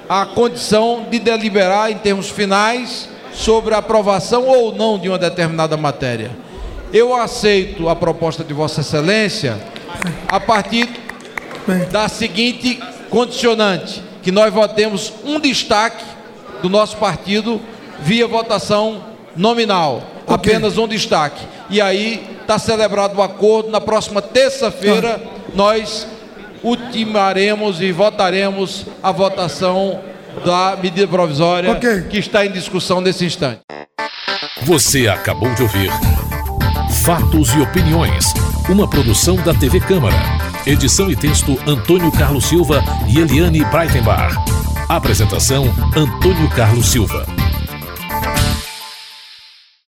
a 0.08 0.26
condição 0.26 1.08
de 1.10 1.20
deliberar 1.20 1.92
em 1.92 1.98
termos 1.98 2.30
finais 2.30 3.08
sobre 3.34 3.74
a 3.74 3.78
aprovação 3.78 4.48
ou 4.48 4.76
não 4.76 5.00
de 5.00 5.10
uma 5.10 5.18
determinada 5.18 5.78
matéria. 5.78 6.32
Eu 6.92 7.16
aceito 7.16 7.90
a 7.90 7.96
proposta 7.96 8.44
de 8.44 8.54
Vossa 8.54 8.82
Excelência 8.82 9.60
a 10.28 10.40
partir 10.40 10.90
da 11.92 12.08
seguinte 12.08 12.80
condicionante 13.10 14.04
que 14.22 14.32
nós 14.32 14.54
votemos 14.54 15.14
um 15.24 15.40
destaque 15.40 16.04
do 16.62 16.70
nosso 16.70 16.98
partido 16.98 17.60
via 18.00 18.28
votação 18.28 19.04
nominal, 19.36 20.04
okay. 20.24 20.36
apenas 20.36 20.78
um 20.78 20.88
destaque. 20.88 21.46
E 21.70 21.82
aí 21.82 22.38
está 22.42 22.60
celebrado 22.60 23.18
o 23.18 23.22
acordo. 23.22 23.70
Na 23.70 23.82
próxima 23.82 24.22
terça-feira 24.22 25.22
ah. 25.24 25.42
nós 25.56 26.08
ultimaremos 26.64 27.82
e 27.82 27.92
votaremos 27.92 28.86
a 29.02 29.12
votação 29.12 30.00
da 30.46 30.78
medida 30.82 31.08
provisória 31.08 31.72
okay. 31.72 32.04
que 32.04 32.18
está 32.18 32.46
em 32.46 32.52
discussão 32.52 33.02
nesse 33.02 33.26
instante. 33.26 33.60
Você 34.64 35.08
acabou 35.08 35.54
de 35.54 35.62
ouvir 35.62 35.92
Fatos 37.04 37.54
e 37.54 37.60
Opiniões, 37.60 38.34
uma 38.70 38.90
produção 38.90 39.36
da 39.36 39.54
TV 39.54 39.80
Câmara. 39.82 40.16
Edição 40.66 41.12
e 41.12 41.16
texto 41.16 41.60
Antônio 41.68 42.10
Carlos 42.14 42.46
Silva 42.46 42.82
e 43.10 43.20
Eliane 43.20 43.66
Breitenbach. 43.66 44.34
Apresentação 44.88 45.66
Antônio 45.96 46.50
Carlos 46.52 46.88
Silva. 46.88 47.43